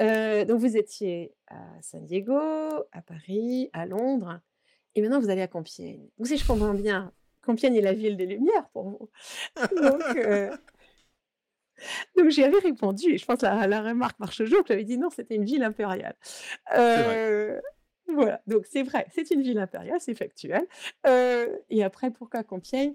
euh, 0.00 0.44
donc 0.44 0.60
vous 0.60 0.76
étiez 0.76 1.34
à 1.48 1.60
San 1.82 2.04
Diego, 2.04 2.38
à 2.92 3.02
Paris, 3.06 3.70
à 3.72 3.86
Londres, 3.86 4.40
et 4.94 5.02
maintenant 5.02 5.20
vous 5.20 5.30
allez 5.30 5.42
à 5.42 5.48
Compiègne. 5.48 6.08
Donc, 6.18 6.26
si 6.26 6.36
je 6.36 6.46
comprends 6.46 6.74
bien, 6.74 7.12
Compiègne 7.42 7.76
est 7.76 7.82
la 7.82 7.92
ville 7.92 8.16
des 8.16 8.26
Lumières 8.26 8.68
pour 8.70 8.88
vous. 8.88 9.10
Donc, 9.76 10.02
euh, 10.16 10.56
donc 12.16 12.28
j'y 12.30 12.42
avais 12.42 12.58
répondu, 12.58 13.12
et 13.12 13.18
je 13.18 13.24
pense 13.24 13.40
que 13.40 13.46
la, 13.46 13.82
remarque 13.82 14.18
marche 14.18 14.36
toujours, 14.38 14.62
que 14.62 14.68
j'avais 14.68 14.84
dit 14.84 14.98
non, 14.98 15.10
c'était 15.10 15.36
une 15.36 15.44
ville 15.44 15.62
impériale. 15.62 16.16
Euh, 16.76 17.60
voilà, 18.08 18.40
donc 18.46 18.66
c'est 18.66 18.82
vrai, 18.82 19.06
c'est 19.14 19.30
une 19.30 19.42
ville 19.42 19.58
impériale, 19.58 20.00
c'est 20.00 20.14
factuel. 20.14 20.66
Euh, 21.06 21.48
et 21.70 21.82
après, 21.82 22.10
pourquoi 22.10 22.42
Compiègne? 22.42 22.94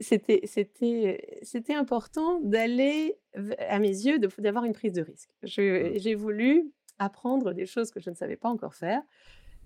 C'était, 0.00 0.42
c'était, 0.44 1.40
c'était 1.42 1.74
important 1.74 2.38
d'aller, 2.40 3.18
à 3.58 3.80
mes 3.80 3.88
yeux, 3.88 4.20
d'avoir 4.38 4.64
une 4.64 4.72
prise 4.72 4.92
de 4.92 5.02
risque. 5.02 5.30
Mmh. 5.42 5.98
j'ai 5.98 6.14
voulu 6.14 6.72
apprendre 7.00 7.52
des 7.52 7.66
choses 7.66 7.90
que 7.90 8.00
je 8.00 8.10
ne 8.10 8.14
savais 8.14 8.36
pas 8.36 8.48
encore 8.48 8.74
faire. 8.74 9.02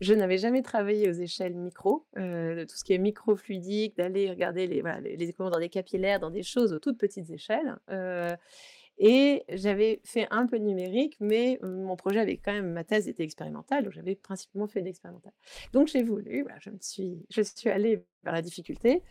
Je 0.02 0.14
n'avais 0.14 0.36
jamais 0.36 0.62
travaillé 0.62 1.08
aux 1.08 1.12
échelles 1.12 1.54
micro, 1.54 2.04
euh, 2.18 2.56
de 2.56 2.64
tout 2.64 2.74
ce 2.74 2.82
qui 2.82 2.92
est 2.92 2.98
microfluidique, 2.98 3.96
d'aller 3.96 4.28
regarder 4.28 4.66
les, 4.66 4.80
voilà, 4.80 5.00
dans 5.00 5.58
des 5.60 5.68
capillaires, 5.68 6.18
dans 6.18 6.30
des 6.30 6.42
choses 6.42 6.72
aux 6.72 6.80
toutes 6.80 6.98
petites 6.98 7.30
échelles. 7.30 7.76
Euh, 7.88 8.34
et 8.98 9.44
j'avais 9.48 10.00
fait 10.02 10.26
un 10.32 10.48
peu 10.48 10.58
de 10.58 10.64
numérique, 10.64 11.16
mais 11.20 11.60
mon 11.62 11.94
projet 11.94 12.18
avait 12.18 12.36
quand 12.36 12.52
même, 12.52 12.72
ma 12.72 12.82
thèse 12.82 13.06
était 13.06 13.22
expérimentale, 13.22 13.84
donc 13.84 13.92
j'avais 13.92 14.16
principalement 14.16 14.66
fait 14.66 14.80
de 14.80 14.86
l'expérimental. 14.86 15.32
Donc 15.72 15.86
j'ai 15.86 16.02
voulu, 16.02 16.44
je 16.58 16.70
me 16.70 16.78
suis, 16.80 17.24
je 17.30 17.42
suis 17.42 17.70
allée 17.70 18.04
vers 18.24 18.32
la 18.32 18.42
difficulté, 18.42 19.04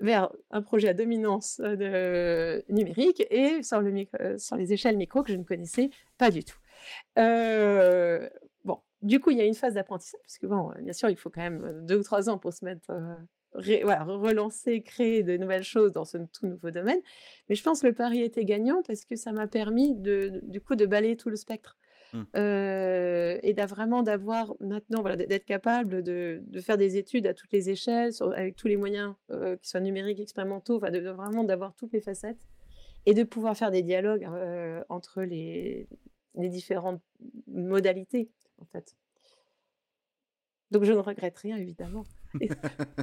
vers 0.00 0.32
un 0.50 0.62
projet 0.62 0.88
à 0.88 0.94
dominance 0.94 1.60
de 1.60 2.64
numérique 2.72 3.26
et 3.30 3.62
sur, 3.62 3.82
le 3.82 4.06
sur 4.38 4.56
les 4.56 4.72
échelles 4.72 4.96
micro 4.96 5.22
que 5.22 5.32
je 5.32 5.36
ne 5.36 5.44
connaissais 5.44 5.90
pas 6.16 6.30
du 6.30 6.44
tout. 6.44 6.56
Euh, 7.18 8.26
du 9.02 9.18
coup, 9.18 9.30
il 9.30 9.38
y 9.38 9.40
a 9.40 9.46
une 9.46 9.54
phase 9.54 9.74
d'apprentissage, 9.74 10.20
parce 10.22 10.38
que 10.38 10.46
bon, 10.46 10.72
bien 10.80 10.92
sûr, 10.92 11.08
il 11.08 11.16
faut 11.16 11.30
quand 11.30 11.40
même 11.40 11.64
euh, 11.64 11.80
deux 11.82 11.98
ou 11.98 12.02
trois 12.02 12.28
ans 12.28 12.38
pour 12.38 12.52
se 12.52 12.64
mettre, 12.64 12.90
euh, 12.90 13.14
relancer, 13.54 14.82
créer 14.82 15.22
de 15.22 15.36
nouvelles 15.36 15.62
choses 15.62 15.92
dans 15.92 16.04
ce 16.04 16.18
tout 16.18 16.46
nouveau 16.46 16.70
domaine. 16.70 17.00
Mais 17.48 17.54
je 17.54 17.62
pense 17.62 17.80
que 17.80 17.86
le 17.86 17.94
pari 17.94 18.22
était 18.22 18.44
gagnant 18.44 18.82
parce 18.86 19.04
que 19.04 19.16
ça 19.16 19.32
m'a 19.32 19.46
permis 19.46 19.94
de, 19.94 20.40
du 20.42 20.60
coup 20.60 20.76
de 20.76 20.86
balayer 20.86 21.16
tout 21.16 21.30
le 21.30 21.36
spectre. 21.36 21.78
Mmh. 22.12 22.22
Euh, 22.36 23.38
et 23.42 23.52
vraiment 23.54 24.02
d'avoir 24.02 24.54
maintenant, 24.60 25.00
voilà, 25.00 25.16
d'être 25.16 25.44
capable 25.44 26.02
de, 26.02 26.42
faire 26.60 26.76
des 26.76 26.96
études 26.96 27.26
à 27.26 27.34
toutes 27.34 27.52
les 27.52 27.70
échelles, 27.70 28.12
avec 28.34 28.56
tous 28.56 28.66
les 28.66 28.76
moyens, 28.76 29.14
qui 29.62 29.68
soient 29.68 29.80
numériques, 29.80 30.20
expérimentaux, 30.20 30.76
enfin, 30.76 30.90
de, 30.90 30.98
vraiment 30.98 31.44
d'avoir 31.44 31.74
toutes 31.74 31.92
les 31.92 32.00
facettes 32.00 32.48
et 33.06 33.14
de 33.14 33.22
pouvoir 33.22 33.56
faire 33.56 33.70
des 33.70 33.82
dialogues 33.82 34.28
entre 34.88 35.22
les, 35.22 35.88
les 36.34 36.48
différentes 36.48 37.00
modalités 37.46 38.30
en 38.60 38.66
fait. 38.66 38.96
Donc 40.70 40.84
je 40.84 40.92
ne 40.92 40.98
regrette 40.98 41.36
rien, 41.38 41.56
évidemment. 41.56 42.04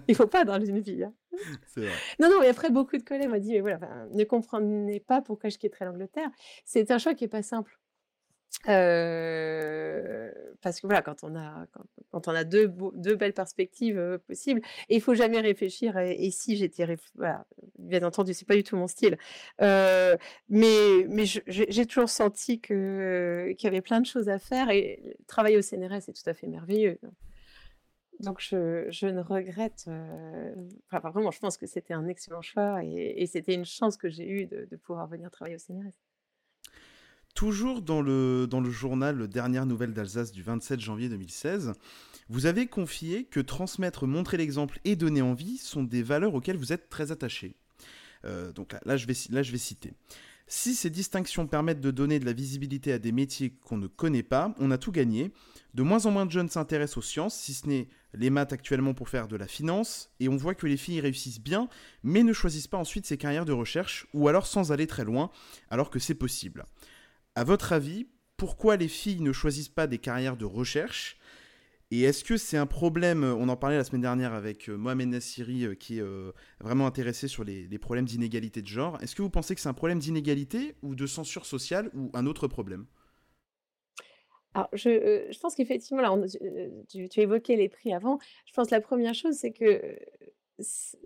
Il 0.07 0.15
faut 0.15 0.27
pas 0.27 0.45
dans 0.45 0.63
une 0.63 0.79
vie. 0.79 1.03
Hein. 1.03 1.13
Non, 2.19 2.29
non, 2.29 2.39
mais 2.39 2.47
après, 2.47 2.69
beaucoup 2.71 2.97
de 2.97 3.03
collègues 3.03 3.29
m'ont 3.29 3.37
dit, 3.37 3.51
mais 3.51 3.59
voilà, 3.59 4.07
ne 4.11 4.23
comprenez 4.23 4.99
pas 4.99 5.21
pourquoi 5.21 5.49
je 5.49 5.57
quitterais 5.57 5.85
l'Angleterre. 5.85 6.29
C'est 6.65 6.89
un 6.91 6.97
choix 6.97 7.13
qui 7.13 7.25
est 7.25 7.29
pas 7.29 7.43
simple. 7.43 7.79
Euh, 8.67 10.31
parce 10.61 10.81
que 10.81 10.87
voilà, 10.87 11.01
quand 11.01 11.23
on 11.23 11.35
a, 11.35 11.67
quand, 12.11 12.27
on 12.27 12.31
a 12.35 12.43
deux, 12.43 12.73
deux 12.93 13.15
belles 13.15 13.33
perspectives 13.33 13.97
euh, 13.97 14.17
possibles, 14.17 14.61
et 14.89 14.95
il 14.95 15.01
faut 15.01 15.13
jamais 15.13 15.39
réfléchir. 15.39 15.97
Et, 15.97 16.31
si 16.31 16.57
j'étais, 16.57 16.97
bien 17.77 18.03
entendu, 18.03 18.33
c'est 18.33 18.47
pas 18.47 18.55
du 18.55 18.63
tout 18.63 18.75
mon 18.75 18.87
style. 18.87 19.17
Euh, 19.61 20.17
mais 20.49 21.05
mais 21.09 21.25
j'ai 21.25 21.85
toujours 21.85 22.09
senti 22.09 22.59
que 22.59 23.53
qu'il 23.57 23.65
y 23.65 23.67
avait 23.67 23.81
plein 23.81 24.01
de 24.01 24.05
choses 24.05 24.29
à 24.29 24.39
faire 24.39 24.69
et 24.69 25.17
travailler 25.27 25.57
au 25.57 25.61
CNRS 25.61 26.09
est 26.09 26.23
tout 26.23 26.29
à 26.29 26.33
fait 26.33 26.47
merveilleux. 26.47 26.99
Donc 28.19 28.39
je, 28.41 28.87
je 28.89 29.05
ne 29.07 29.21
regrette, 29.21 29.85
enfin 30.91 31.09
vraiment, 31.09 31.31
je 31.31 31.39
pense 31.39 31.57
que 31.57 31.67
c'était 31.67 31.93
un 31.93 32.07
excellent 32.07 32.41
choix 32.41 32.83
et, 32.83 33.25
c'était 33.27 33.53
une 33.53 33.65
chance 33.65 33.95
que 33.97 34.09
j'ai 34.09 34.27
eue 34.27 34.47
de 34.47 34.75
pouvoir 34.77 35.07
venir 35.07 35.29
travailler 35.29 35.55
au 35.55 35.59
CNRS. 35.59 36.06
Toujours 37.37 37.83
dans 37.83 38.01
le, 38.01 38.47
journal 38.71 39.27
Dernière 39.27 39.67
Nouvelle 39.67 39.93
d'Alsace 39.93 40.31
du 40.31 40.41
27 40.41 40.79
janvier 40.79 41.07
2016, 41.07 41.73
vous 42.29 42.47
avez 42.47 42.65
confié 42.65 43.25
que 43.25 43.39
transmettre, 43.39 44.07
montrer 44.07 44.37
l'exemple 44.37 44.79
et 44.85 44.95
donner 44.95 45.21
envie 45.21 45.59
sont 45.59 45.83
des 45.83 46.01
valeurs 46.01 46.33
auxquelles 46.33 46.57
vous 46.57 46.73
êtes 46.73 46.89
très 46.89 47.11
attaché. 47.11 47.55
Euh, 48.25 48.51
donc 48.51 48.75
là, 48.85 48.97
je 48.97 49.05
vais, 49.05 49.13
là, 49.29 49.43
je 49.43 49.51
vais 49.51 49.59
citer. 49.59 49.93
Si 50.47 50.73
ces 50.73 50.89
distinctions 50.89 51.45
permettent 51.45 51.79
de 51.79 51.91
donner 51.91 52.17
de 52.17 52.25
la 52.25 52.33
visibilité 52.33 52.91
à 52.91 52.97
des 52.97 53.11
métiers 53.11 53.51
qu'on 53.51 53.77
ne 53.77 53.85
connaît 53.85 54.23
pas, 54.23 54.55
on 54.57 54.71
a 54.71 54.79
tout 54.79 54.91
gagné. 54.91 55.31
De 55.75 55.83
moins 55.83 56.07
en 56.07 56.11
moins 56.11 56.25
de 56.25 56.31
jeunes 56.31 56.49
s'intéressent 56.49 56.97
aux 56.97 57.01
sciences, 57.03 57.35
si 57.35 57.53
ce 57.53 57.67
n'est 57.67 57.87
les 58.15 58.31
maths 58.31 58.51
actuellement 58.51 58.95
pour 58.95 59.09
faire 59.09 59.27
de 59.27 59.35
la 59.35 59.45
finance, 59.45 60.09
et 60.19 60.27
on 60.27 60.37
voit 60.37 60.55
que 60.55 60.65
les 60.65 60.77
filles 60.77 61.01
réussissent 61.01 61.41
bien, 61.41 61.69
mais 62.01 62.23
ne 62.23 62.33
choisissent 62.33 62.67
pas 62.67 62.79
ensuite 62.79 63.05
ces 63.05 63.17
carrières 63.17 63.45
de 63.45 63.53
recherche, 63.53 64.07
ou 64.15 64.27
alors 64.27 64.47
sans 64.47 64.71
aller 64.71 64.87
très 64.87 65.03
loin, 65.03 65.29
alors 65.69 65.91
que 65.91 65.99
c'est 65.99 66.15
possible. 66.15 66.65
À 67.37 67.43
votre 67.43 67.71
avis, 67.71 68.07
pourquoi 68.35 68.77
les 68.77 68.87
filles 68.87 69.21
ne 69.21 69.31
choisissent 69.31 69.69
pas 69.69 69.85
des 69.85 69.99
carrières 69.99 70.37
de 70.37 70.45
recherche? 70.45 71.19
Et 71.91 72.01
est-ce 72.01 72.23
que 72.23 72.35
c'est 72.35 72.57
un 72.57 72.65
problème, 72.65 73.23
on 73.23 73.47
en 73.47 73.55
parlait 73.55 73.77
la 73.77 73.83
semaine 73.83 74.01
dernière 74.01 74.33
avec 74.33 74.67
euh, 74.69 74.75
Mohamed 74.75 75.09
Nassiri 75.09 75.63
euh, 75.63 75.75
qui 75.75 75.99
est 75.99 76.01
euh, 76.01 76.31
vraiment 76.59 76.87
intéressé 76.87 77.27
sur 77.27 77.43
les, 77.43 77.77
problèmes 77.77 78.05
d'inégalité 78.05 78.63
de 78.63 78.67
genre, 78.67 78.97
est-ce 79.03 79.15
que 79.15 79.21
vous 79.21 79.29
pensez 79.29 79.53
que 79.53 79.61
c'est 79.61 79.69
un 79.69 79.75
problème 79.75 79.99
d'inégalité 79.99 80.77
ou 80.81 80.95
de 80.95 81.05
censure 81.05 81.45
sociale 81.45 81.91
ou 81.93 82.09
un 82.15 82.25
autre 82.25 82.47
problème? 82.47 82.87
Alors, 84.55 84.69
je, 84.73 85.39
pense 85.39 85.53
qu'effectivement, 85.53 86.19
tu, 86.89 87.07
tu, 87.07 87.19
évoquais 87.19 87.55
les 87.55 87.69
prix 87.69 87.93
avant. 87.93 88.17
Je 88.47 88.53
pense 88.53 88.69
que 88.69 88.73
la 88.73 88.81
première 88.81 89.13
chose, 89.13 89.35
c'est 89.35 89.51
que 89.51 89.95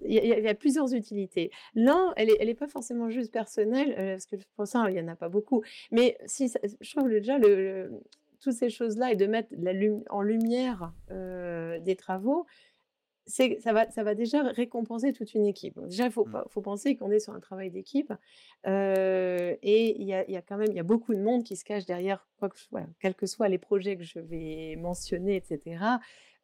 il 0.04 0.14
y, 0.14 0.48
a 0.48 0.54
plusieurs 0.54 0.94
utilités. 0.94 1.52
L'un, 1.76 2.14
elle 2.16 2.28
n'est 2.28 2.50
est 2.50 2.54
pas 2.54 2.68
forcément 2.68 3.10
juste 3.10 3.32
personnelle, 3.32 3.96
euh, 3.98 4.14
parce 4.14 4.26
que 4.26 4.36
pour 4.56 4.68
ça, 4.68 4.86
il 4.90 4.94
n'y 4.94 5.02
en 5.02 5.08
a 5.08 5.16
pas 5.16 5.30
beaucoup. 5.30 5.62
Mais 5.92 6.18
si, 6.26 6.52
je 6.80 6.96
trouve 6.96 7.10
déjà 7.10 7.38
le, 7.38 7.92
toutes 8.40 8.54
ces 8.54 8.70
choses-là 8.70 9.12
et 9.12 9.16
de 9.16 9.28
mettre 9.28 9.50
la 9.58 9.72
en 10.10 10.22
lumière 10.22 10.94
euh, 11.12 11.80
des 11.80 11.96
travaux, 11.96 12.46
ça 13.28 13.72
va, 13.72 13.90
ça 13.92 14.04
va 14.04 14.16
déjà 14.16 14.44
récompenser 14.44 15.14
toute 15.14 15.34
une 15.34 15.46
équipe. 15.46 15.80
déjà, 15.88 16.06
il 16.06 16.12
faut, 16.12 16.26
mmh. 16.26 16.44
faut 16.50 16.62
penser 16.62 16.96
qu'on 16.96 17.12
est 17.12 17.20
sur 17.20 17.34
un 17.34 17.40
travail 17.40 17.70
d'équipe 17.70 18.12
euh, 18.68 19.56
et 19.62 20.02
il 20.02 20.08
y 20.08 20.14
a, 20.14 20.30
y 20.30 20.36
a, 20.36 20.42
quand 20.42 20.58
même 20.58 20.72
y 20.72 20.80
a 20.80 20.84
beaucoup 20.84 21.14
de 21.14 21.22
monde 21.22 21.44
qui 21.44 21.56
se 21.56 21.64
cache 21.64 21.86
derrière, 21.86 22.28
quoi 22.40 22.50
que, 22.50 22.58
voilà, 22.72 22.88
quels 23.00 23.16
que 23.16 23.26
soient 23.26 23.48
les 23.48 23.60
projets 23.60 23.96
que 23.96 24.04
je 24.04 24.20
vais 24.20 24.76
mentionner, 24.76 25.36
etc. 25.36 25.80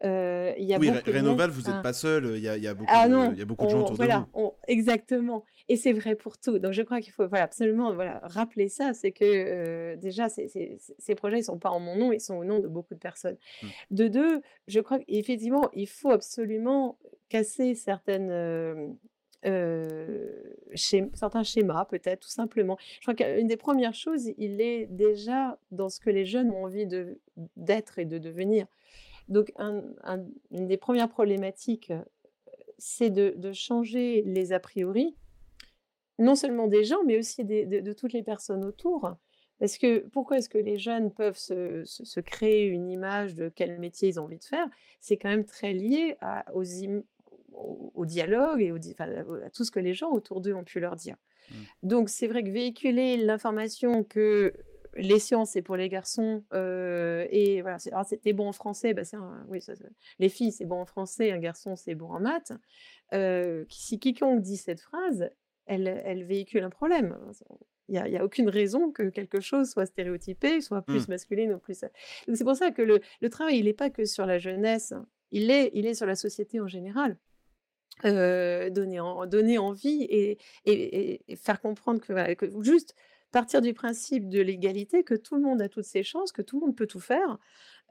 Euh, 0.03 0.53
y 0.57 0.73
a 0.73 0.77
oui, 0.77 0.89
Rénoval, 0.89 1.49
vous 1.49 1.69
n'êtes 1.69 1.81
pas 1.81 1.93
seul, 1.93 2.33
il 2.36 2.43
y 2.43 2.47
a, 2.47 2.55
y 2.55 2.67
a, 2.67 2.75
beaucoup, 2.75 2.91
ah 2.93 3.07
de, 3.07 3.36
y 3.36 3.41
a 3.41 3.45
beaucoup 3.45 3.65
de 3.65 3.71
gens 3.71 3.81
autour 3.81 3.95
voilà, 3.95 4.27
de 4.33 4.39
vous. 4.39 4.53
exactement. 4.67 5.43
Et 5.69 5.75
c'est 5.75 5.91
vrai 5.91 6.15
pour 6.15 6.38
tout. 6.38 6.60
Donc 6.60 6.73
je 6.73 6.83
crois 6.83 7.01
qu'il 7.01 7.12
faut 7.12 7.27
voilà, 7.27 7.45
absolument 7.45 7.93
voilà, 7.93 8.19
rappeler 8.23 8.69
ça, 8.69 8.93
c'est 8.93 9.12
que 9.12 9.25
euh, 9.25 9.95
déjà, 9.95 10.29
ces 10.29 11.15
projets 11.15 11.38
ne 11.38 11.41
sont 11.41 11.57
pas 11.57 11.69
en 11.69 11.79
mon 11.79 11.95
nom, 11.95 12.12
ils 12.12 12.21
sont 12.21 12.36
au 12.36 12.43
nom 12.43 12.60
de 12.60 12.67
beaucoup 12.67 12.93
de 12.93 12.99
personnes. 12.99 13.38
Mmh. 13.63 13.67
De 13.91 14.07
deux, 14.07 14.41
je 14.67 14.79
crois 14.79 14.99
qu'effectivement, 14.99 15.69
il 15.73 15.88
faut 15.88 16.12
absolument 16.12 16.99
casser 17.29 17.73
certaines... 17.73 18.29
Euh, 18.29 18.88
euh 19.45 20.29
certains 20.75 21.43
schémas, 21.43 21.86
peut-être, 21.86 22.21
tout 22.21 22.29
simplement. 22.29 22.77
Je 22.99 23.01
crois 23.01 23.13
qu'une 23.13 23.47
des 23.47 23.57
premières 23.57 23.93
choses, 23.93 24.31
il 24.38 24.62
est 24.62 24.86
déjà 24.88 25.57
dans 25.71 25.89
ce 25.89 25.99
que 25.99 26.10
les 26.10 26.25
jeunes 26.25 26.51
ont 26.51 26.65
envie 26.65 26.86
d'être 27.55 27.99
et 27.99 28.05
de 28.05 28.17
devenir. 28.17 28.67
Donc, 29.30 29.52
une 29.60 30.68
des 30.68 30.78
premières 30.78 31.10
problématiques, 31.10 31.92
c'est 32.78 33.10
de, 33.10 33.52
changer 33.54 34.22
les 34.26 34.54
a 34.54 34.60
priori, 34.60 35.16
non 36.20 36.36
seulement 36.36 36.68
des 36.68 36.84
gens, 36.84 37.04
mais 37.06 37.18
aussi 37.18 37.44
de, 37.44 37.94
toutes 37.94 38.13
les 38.13 38.24
personnes 38.24 38.63
autour. 38.63 39.16
Parce 39.60 39.80
que 39.80 40.08
pourquoi 40.10 40.38
est-ce 40.38 40.50
que 40.50 40.60
les 40.60 40.78
jeunes 40.78 41.12
peuvent 41.12 41.38
se, 41.38 42.20
créer 42.20 42.66
une 42.66 42.90
image 42.90 43.36
de 43.36 43.50
quel 43.50 43.80
métier 43.80 44.10
ils 44.10 44.20
ont 44.20 44.26
envie 44.26 44.38
de 44.38 44.44
faire? 44.44 44.68
C'est 45.00 45.18
quand 45.18 45.30
même 45.30 45.46
très 45.46 45.74
lié 45.74 46.16
à, 46.22 46.46
aux 46.54 46.63
au, 47.52 48.06
dialogue 48.06 48.62
et 48.62 48.72
à 48.72 49.50
tout 49.50 49.63
ce 49.63 49.72
que 49.72 49.80
les 49.80 49.94
gens 49.94 50.12
autour 50.12 50.42
d'eux 50.42 50.54
ont 50.54 50.63
pu 50.63 50.80
leur 50.80 50.96
dire. 50.96 51.16
Mmh. 51.50 51.54
Donc 51.84 52.10
c'est 52.10 52.28
vrai 52.28 52.44
que 52.44 52.50
véhiculer 52.50 53.18
l'information 53.18 54.04
que 54.04 54.54
les 54.95 55.19
sciences, 55.19 55.52
c'est 55.52 55.62
pour 55.62 55.76
les 55.76 55.89
garçons. 55.89 56.43
Euh, 56.54 57.28
et 57.30 57.62
voilà, 57.62 57.78
c'était 57.80 58.34
bon 58.34 58.50
en 58.50 58.54
français. 58.54 58.93
Bah, 58.93 59.04
oui, 59.47 59.60
les 60.19 60.30
filles, 60.30 60.52
c'est 60.52 60.65
bon 60.65 60.82
en 60.82 60.86
français. 60.86 61.32
Un 61.32 61.39
garçon, 61.39 61.76
c'est 61.76 61.95
bon 61.95 62.10
en 62.10 62.19
maths. 62.19 62.54
Euh, 63.13 63.65
si 63.69 64.00
quiconque 64.00 64.41
dit 64.41 64.58
cette 64.58 64.82
phrase, 64.82 65.30
elle, 65.65 65.88
elle 66.06 66.23
véhicule 66.23 66.63
un 66.63 66.69
problème. 66.69 67.17
Il 67.89 68.02
n'y 68.02 68.17
a, 68.17 68.21
a, 68.21 68.23
aucune 68.26 68.50
raison 68.50 68.91
que 68.91 69.10
quelque 69.10 69.39
chose 69.39 69.69
soit 69.69 69.86
stéréotypé, 69.86 70.62
soit 70.62 70.82
plus 70.82 71.08
mmh. 71.08 71.12
masculin 71.12 71.52
ou 71.54 71.60
plus. 71.60 71.86
C'est 72.34 72.43
pour 72.43 72.56
ça 72.56 72.71
que 72.71 72.82
le, 72.82 73.00
le 73.21 73.30
travail, 73.30 73.60
il 73.60 73.65
n'est 73.65 73.73
pas 73.73 73.89
que 73.89 74.06
sur 74.06 74.26
la 74.26 74.39
jeunesse. 74.39 74.93
Il 75.32 75.52
est, 75.52 75.71
il 75.73 75.86
est 75.86 75.93
sur 75.93 76.06
la 76.06 76.15
société 76.15 76.60
en 76.60 76.67
général. 76.67 77.17
Euh, 78.06 78.69
donner, 78.69 79.00
en, 79.00 79.26
donner 79.26 79.58
envie 79.58 80.04
et, 80.04 80.38
et, 80.65 81.32
et, 81.32 81.36
faire 81.36 81.60
comprendre 81.60 82.00
que, 82.00 82.34
que 82.36 82.63
juste 82.63 82.93
partir 83.38 83.62
du 83.62 83.76
principe 83.76 84.30
de 84.30 84.41
l'égalité, 84.41 85.04
que 85.04 85.13
tout 85.13 85.36
le 85.36 85.41
monde 85.41 85.62
a 85.62 85.69
toutes 85.69 85.84
ses 85.84 86.02
chances, 86.02 86.32
que 86.32 86.41
tout 86.41 86.60
le 86.60 86.65
monde 86.65 86.76
peut 86.76 86.88
tout 86.88 87.00
faire, 87.00 87.38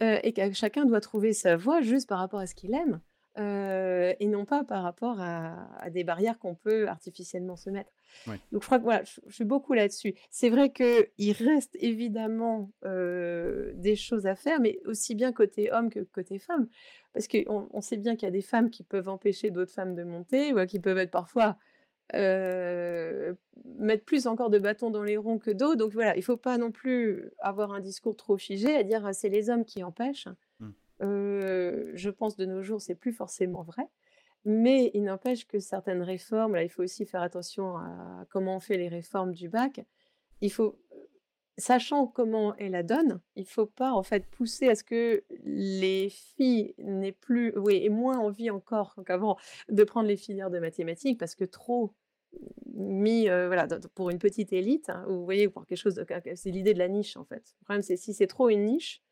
euh, 0.03 0.19
et 0.25 0.33
que 0.33 0.53
chacun 0.53 0.85
doit 0.85 1.01
trouver 1.01 1.33
sa 1.33 1.55
voie 1.55 1.83
juste 1.83 2.09
par 2.09 2.19
rapport 2.19 2.41
à 2.41 2.49
ce 2.49 2.57
qu'il 2.57 2.75
aime, 2.75 3.01
euh, 3.39 4.13
et 4.19 4.27
non 4.27 4.45
pas 4.45 4.65
par 4.65 4.83
rapport 4.83 5.21
à, 5.21 5.89
des 5.91 6.03
barrières 6.03 6.41
qu'on 6.41 6.57
peut 6.57 6.89
artificiellement 6.89 7.55
se 7.55 7.71
mettre. 7.71 7.93
Donc 8.51 8.63
je 8.63 8.67
crois 8.67 8.79
que 8.79 8.83
voilà, 8.83 9.05
je, 9.05 9.21
suis 9.33 9.45
beaucoup 9.45 9.73
là-dessus. 9.73 10.15
C'est 10.31 10.49
vrai 10.49 10.73
qu'il 10.73 11.33
reste 11.33 11.77
évidemment 11.79 12.73
euh, 12.85 13.71
des 13.77 13.95
choses 13.95 14.27
à 14.27 14.35
faire, 14.35 14.59
mais 14.59 14.81
aussi 14.85 15.15
bien 15.15 15.33
côté 15.33 15.71
homme 15.71 15.91
que 15.91 16.01
côté 16.01 16.41
femme, 16.41 16.67
parce 17.13 17.29
qu'on 17.29 17.69
on 17.73 17.81
sait 17.81 17.99
bien 17.99 18.17
qu'il 18.17 18.27
y 18.27 18.31
a 18.31 18.33
des 18.33 18.43
femmes 18.43 18.69
qui 18.69 18.83
peuvent 18.83 19.09
empêcher 19.09 19.53
d'autres 19.53 19.73
femmes 19.73 19.95
de 19.95 20.03
monter, 20.03 20.53
ou 20.53 20.67
qui 20.67 20.81
peuvent 20.81 20.99
être 20.99 21.13
parfois 21.13 21.57
mettre 22.13 24.05
plus 24.05 24.27
encore 24.27 24.51
de 24.51 24.59
bâtons 24.59 24.91
dans 24.91 25.03
les 25.03 25.17
ronds 25.17 25.39
que 25.39 25.51
d'autres. 25.51 25.77
Donc 25.77 25.93
voilà, 25.93 26.15
il 26.15 26.21
ne 26.21 26.25
faut 26.25 26.37
pas 26.37 26.59
non 26.59 26.71
plus 26.71 27.31
avoir 27.39 27.73
un 27.73 27.81
discours 27.81 28.17
trop 28.17 28.37
figé 28.37 28.75
à 28.77 28.83
dire 28.83 29.05
«Ah, 29.05 29.13
c'est 29.13 29.29
les 29.29 29.51
hommes 29.51 29.65
qui 29.65 29.83
empêchent. 29.83 30.29
Mmh. 30.61 30.71
je 31.01 32.09
pense 32.11 32.37
de 32.37 32.47
nos 32.47 32.63
jours, 32.63 32.81
c'est 32.81 32.95
plus 32.95 33.13
forcément 33.13 33.63
vrai. 33.63 33.89
Mais 34.47 34.93
il 34.95 35.03
n'empêche 35.03 35.45
que 35.47 35.59
certaines 35.59 36.03
réformes, 36.03 36.55
là, 36.55 36.63
il 36.63 36.69
faut 36.69 36.85
aussi 36.85 37.05
faire 37.05 37.21
attention 37.21 37.77
à 37.79 38.25
comment 38.31 38.57
on 38.57 38.61
fait 38.61 38.77
les 38.77 38.89
réformes 38.89 39.33
du 39.33 39.49
bac. 39.49 39.85
Il 40.41 40.53
faut, 40.53 40.79
sachant 41.59 42.07
comment 42.07 42.55
est 42.57 42.69
la 42.69 42.83
donne, 42.83 43.21
il 43.35 43.43
ne 43.43 43.49
faut 43.49 43.67
pas 43.67 43.93
en 43.93 44.03
fait 44.03 44.27
pousser 44.27 44.69
à 44.69 44.75
ce 44.75 44.85
que 44.85 45.25
les 45.45 46.11
filles 46.11 46.75
n'aient 46.79 47.13
plus, 47.13 47.57
oui, 47.57 47.81
et 47.83 47.89
moins 47.89 48.19
envie 48.19 48.51
encore 48.51 48.95
qu'avant 49.07 49.37
de 49.69 49.85
prendre 49.85 50.09
les 50.09 50.17
filières 50.17 50.51
de 50.51 50.59
mathématiques 50.59 51.19
parce 51.19 51.35
que 51.35 51.45
trop 51.45 51.95
mis 52.75 53.27
voilà, 53.27 53.67
pour 53.95 54.11
une 54.11 54.19
petite 54.19 54.53
élite, 54.53 54.91
hein, 54.91 55.05
vous 55.09 55.25
voyez, 55.25 55.49
pour 55.49 55.65
quelque 55.65 55.79
chose 55.79 55.95
de, 55.95 56.07
c'est 56.35 56.51
l'idée 56.51 56.75
de 56.75 56.79
la 56.79 56.89
niche 56.89 57.17
en 57.17 57.25
fait. 57.25 57.55
Le 57.61 57.65
problème 57.65 57.83
c'est 57.83 57.97
si 57.97 58.13
c'est 58.13 58.27
trop 58.27 58.51
une 58.51 58.65
niche, 58.65 59.03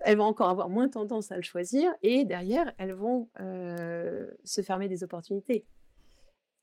elles 0.00 0.16
vont 0.16 0.24
encore 0.24 0.48
avoir 0.48 0.68
moins 0.68 0.88
tendance 0.88 1.30
à 1.30 1.36
le 1.36 1.42
choisir 1.42 1.92
et 2.02 2.24
derrière 2.24 2.72
elles 2.78 2.94
vont 2.94 3.28
se 3.38 4.62
fermer 4.62 4.88
des 4.88 5.04
opportunités. 5.04 5.64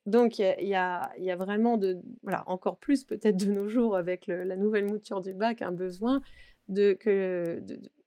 Donc 0.05 0.39
il 0.39 0.67
y, 0.67 0.75
a, 0.75 1.35
vraiment 1.37 1.77
de, 1.77 1.99
voilà, 2.23 2.43
encore 2.47 2.77
plus 2.77 3.05
peut-être 3.05 3.37
de 3.37 3.51
nos 3.51 3.69
jours 3.69 3.95
avec 3.95 4.27
la 4.27 4.57
nouvelle 4.57 4.85
mouture 4.85 5.21
du 5.21 5.33
bac, 5.33 5.61
un 5.61 5.71
besoin 5.71 6.21
de, 6.67 6.93
que, 6.93 7.61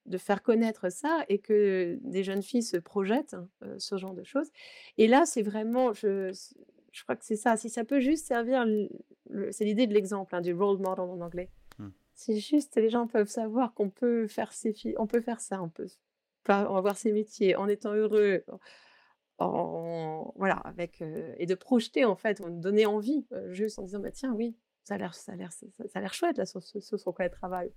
de, 0.04 0.18
faire 0.18 0.42
connaître 0.42 0.90
ça 0.90 1.24
et 1.28 1.38
que 1.38 1.98
des 2.02 2.22
jeunes 2.22 2.42
filles 2.42 2.62
se 2.62 2.76
projettent 2.76 3.34
hein, 3.34 3.48
ce 3.78 3.96
genre 3.96 4.12
de 4.12 4.24
choses. 4.24 4.50
Et 4.98 5.06
là, 5.06 5.24
c'est 5.24 5.42
vraiment, 5.42 5.94
je, 5.94 6.32
je 6.96 7.02
crois 7.02 7.16
que 7.16 7.24
c'est 7.24 7.36
ça. 7.36 7.56
Si 7.56 7.68
ça 7.68 7.84
peut 7.84 8.00
juste 8.00 8.26
servir, 8.26 8.66
c'est 9.50 9.64
l'idée 9.64 9.86
de 9.86 9.94
l'exemple, 9.94 10.34
hein, 10.34 10.40
du 10.40 10.54
role 10.54 10.78
model 10.78 11.00
en 11.00 11.20
anglais. 11.20 11.50
Mmh. 11.78 11.88
C'est 12.14 12.36
juste, 12.36 12.76
les 12.76 12.88
gens 12.88 13.06
peuvent 13.06 13.28
savoir 13.28 13.74
qu'on 13.74 13.90
peut 13.90 14.26
faire 14.26 14.52
ces 14.52 14.72
filles, 14.72 14.94
on 14.98 15.06
peut 15.06 15.20
faire 15.20 15.40
ça, 15.40 15.62
on 15.62 15.68
peut, 15.68 15.86
on 16.48 16.74
va 16.74 16.80
voir 16.80 16.96
ces 16.96 17.12
métiers 17.12 17.56
en 17.56 17.68
étant 17.68 17.92
heureux, 17.92 18.44
voilà, 19.38 20.56
avec, 20.64 21.02
heu 21.02 21.34
et 21.38 21.46
de 21.46 21.54
projeter 21.54 22.04
en 22.04 22.16
fait, 22.16 22.40
on 22.40 22.48
donner 22.50 22.86
envie, 22.86 23.26
heu, 23.32 23.52
juste 23.52 23.78
en 23.78 23.82
disant: 23.82 24.00
«Bah 24.00 24.10
tiens, 24.10 24.32
oui, 24.32 24.56
ça 24.84 24.94
a 24.94 24.98
l'air 24.98 25.14
ça 25.14 25.32
a 25.32 25.36
l'air 25.36 25.52
ça 25.52 25.66
a 25.94 26.00
l'air 26.00 26.14
chouette 26.14 26.38
là 26.38 26.46
sur 26.46 26.62
ce 26.62 26.80
sur 26.80 27.14
quoi 27.14 27.24
elle 27.26 27.30
travaille». 27.30 27.72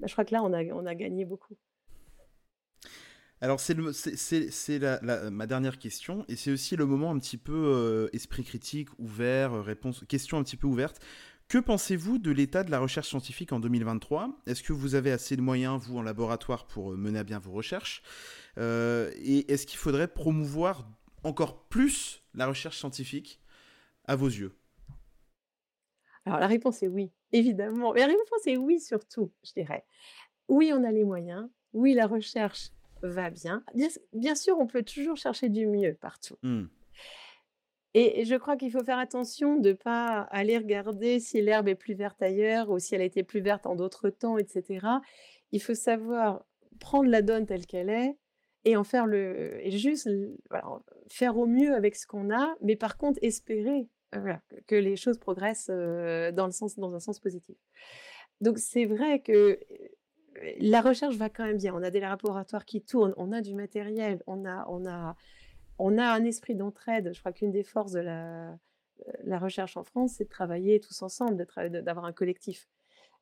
Bah, 0.00 0.06
je 0.08 0.12
crois 0.12 0.24
que 0.24 0.32
là, 0.34 0.42
on 0.42 0.52
a 0.52 0.64
on 0.64 0.86
a 0.86 0.94
gagné 0.94 1.24
beaucoup. 1.24 1.56
Alors 3.42 3.60
c'est 3.60 3.76
c'est 3.92 4.50
c'est 4.50 4.78
la 4.78 5.30
ma 5.30 5.46
dernière 5.46 5.78
question 5.78 6.24
et 6.26 6.36
c'est 6.36 6.50
aussi 6.50 6.74
le 6.74 6.86
moment 6.86 7.10
un 7.10 7.18
petit 7.18 7.36
peu, 7.36 7.52
heu, 7.52 8.10
esprit 8.14 8.44
critique, 8.44 8.88
ouvert, 8.98 9.62
réponse 9.62 10.04
questions 10.08 10.38
un 10.38 10.42
petit 10.42 10.56
peu 10.56 10.66
ouvertes. 10.66 11.00
Que 11.48 11.58
pensez-vous 11.58 12.18
de 12.18 12.32
l'état 12.32 12.64
de 12.64 12.72
la 12.72 12.80
recherche 12.80 13.08
scientifique 13.08 13.52
en 13.52 13.60
2023? 13.60 14.36
Est-ce 14.46 14.64
que 14.64 14.72
vous 14.72 14.96
avez 14.96 15.12
assez 15.12 15.36
de 15.36 15.42
moyens, 15.42 15.80
vous, 15.80 15.96
en 15.96 16.02
laboratoire, 16.02 16.66
pour, 16.66 16.92
heu, 16.92 16.96
mener 16.96 17.20
à 17.20 17.24
bien 17.24 17.38
vos 17.38 17.52
recherches? 17.52 18.02
Heu 18.58 19.12
et 19.16 19.52
est-ce 19.52 19.64
qu'il 19.64 19.78
faudrait 19.78 20.08
promouvoir 20.08 20.88
encore 21.22 21.68
plus 21.68 22.24
la 22.34 22.48
recherche 22.48 22.78
scientifique 22.78 23.40
à 24.06 24.16
vos 24.16 24.26
yeux? 24.26 24.56
Alors 26.24 26.40
la 26.40 26.48
réponse 26.48 26.82
est 26.82 26.88
oui, 26.88 27.12
évidemment. 27.30 27.92
Mais 27.92 28.00
la 28.00 28.06
réponse 28.08 28.46
est 28.46 28.56
oui 28.56 28.80
surtout, 28.80 29.30
je 29.44 29.52
dirais. 29.52 29.84
Oui, 30.48 30.72
on 30.74 30.82
a 30.82 30.90
les 30.90 31.04
moyens. 31.04 31.48
Oui, 31.72 31.94
la 31.94 32.08
recherche 32.08 32.70
va 33.02 33.30
bien. 33.30 33.62
Bien 34.12 34.34
sûr, 34.34 34.58
on 34.58 34.66
peut 34.66 34.82
toujours 34.82 35.16
chercher 35.16 35.48
du 35.48 35.68
mieux 35.68 35.94
partout. 35.94 36.36
Mmh. 36.42 36.64
Et 37.98 38.26
je 38.26 38.34
crois 38.34 38.58
qu'il 38.58 38.70
faut 38.70 38.84
faire 38.84 38.98
attention 38.98 39.56
de 39.56 39.72
pas 39.72 40.20
aller 40.30 40.58
regarder 40.58 41.18
si 41.18 41.40
l'herbe 41.40 41.66
est 41.66 41.74
plus 41.74 41.94
verte 41.94 42.20
ailleurs 42.20 42.68
ou 42.68 42.78
si 42.78 42.94
elle 42.94 43.00
a 43.00 43.04
été 43.04 43.22
plus 43.22 43.40
verte 43.40 43.64
en 43.66 43.74
d'autres 43.74 44.10
temps 44.10 44.36
et 44.36 44.44
cetera. 44.46 45.00
Il 45.50 45.62
faut 45.62 45.74
savoir 45.74 46.44
prendre 46.78 47.08
la 47.08 47.22
donne 47.22 47.46
telle 47.46 47.64
qu'elle 47.64 47.88
est 47.88 48.14
et 48.66 48.76
en 48.76 48.84
faire 48.84 49.06
le 49.06 49.64
et 49.66 49.70
juste 49.70 50.10
faire 51.08 51.38
au 51.38 51.46
mieux 51.46 51.72
avec 51.74 51.96
ce 51.96 52.06
qu'on 52.06 52.30
a, 52.30 52.54
mais 52.60 52.76
par 52.76 52.98
contre 52.98 53.18
espérer, 53.22 53.88
voilà, 54.12 54.42
que 54.66 54.74
les 54.74 54.96
choses 54.96 55.16
progressent, 55.16 55.70
heu, 55.70 56.32
dans 56.32 56.44
le 56.44 56.52
sens 56.52 56.78
dans 56.78 56.94
un 56.94 57.00
sens 57.00 57.18
positif. 57.18 57.56
Donc 58.42 58.58
c'est 58.58 58.84
vrai 58.84 59.20
que, 59.20 59.32
heu, 59.32 59.58
la 60.58 60.82
recherche 60.82 61.16
va 61.16 61.30
quand 61.30 61.46
même 61.46 61.56
bien. 61.56 61.74
On 61.74 61.82
a 61.82 61.90
des 61.90 62.00
laboratoires 62.00 62.66
qui 62.66 62.82
tournent, 62.82 63.14
on 63.16 63.32
a 63.32 63.40
du 63.40 63.54
matériel, 63.54 64.22
on 64.26 64.44
a 64.44 64.66
on 64.68 64.84
a 64.84 65.16
on 65.78 65.98
a 65.98 66.04
un 66.04 66.24
esprit 66.24 66.54
d'entraide. 66.54 67.12
Je 67.12 67.20
crois 67.20 67.32
qu'une 67.32 67.52
des 67.52 67.64
forces 67.64 67.92
de 67.92 68.00
la, 68.00 68.58
la 69.24 69.38
recherche 69.38 69.76
en 69.76 69.84
France, 69.84 70.14
c'est 70.16 70.24
de 70.24 70.28
travailler 70.28 70.80
tous 70.80 71.02
ensemble, 71.02 71.46
d'avoir 71.82 72.04
un 72.04 72.12
collectif. 72.12 72.68